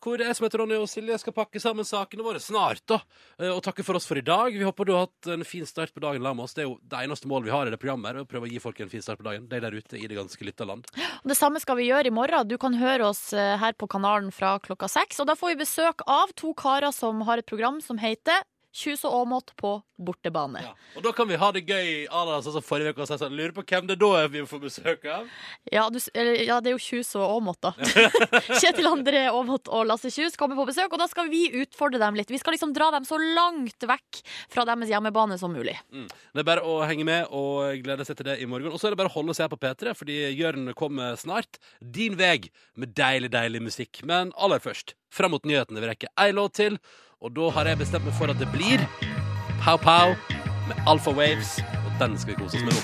[0.00, 2.80] Hvor jeg som heter Ronny og Silje skal pakke sammen sakene våre snart.
[2.88, 2.96] da
[3.36, 4.54] Eh, Og takke for oss for i dag.
[4.56, 6.54] Vi håper du har hatt en fin start på dagen sammen med oss.
[6.56, 8.14] Det er jo det eneste målet vi har i det programmet.
[8.14, 9.44] her, Å prøve å gi folk en fin start på dagen.
[9.50, 10.86] De der ute i det ganske lytta land.
[11.24, 12.48] Det samme skal vi gjøre i morgen.
[12.48, 15.20] Du kan høre oss eh, her på kanalen fra klokka seks.
[15.20, 18.40] Og da får vi besøk av to karer som har et program som heter
[18.70, 20.62] Kjus og Aamodt på bortebane.
[20.62, 20.74] Ja.
[20.96, 23.52] Og da kan vi ha det gøy à la sånn som forrige uke sånn Lurer
[23.56, 25.26] på hvem det da er vi får besøk av?
[25.72, 27.72] Ja, du, ja det er jo Kjus og Aamodt, da.
[28.62, 32.18] Kjetil André Aamodt og Lasse Kjus kommer på besøk, og da skal vi utfordre dem
[32.18, 32.30] litt.
[32.30, 34.22] Vi skal liksom dra dem så langt vekk
[34.54, 35.76] fra deres hjemmebane som mulig.
[35.90, 36.06] Mm.
[36.06, 38.70] Det er bare å henge med og glede seg til det i morgen.
[38.70, 41.58] Og så er det bare å holde seg på P3, fordi Jørn kommer snart.
[41.82, 42.38] Din vei
[42.78, 44.04] med deilig, deilig musikk.
[44.06, 45.82] Men aller først, fram mot nyhetene.
[45.82, 46.78] Vi rekker ei låt til,
[47.20, 48.80] og da har jeg bestemt meg for at det blir
[49.60, 50.14] Pow Pow
[50.70, 51.58] med Alpha Waves.
[51.84, 52.80] Og den skal vi kose oss med nå.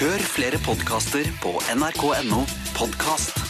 [0.00, 2.44] Hør flere podkaster på nrk.no
[2.78, 3.49] podkast.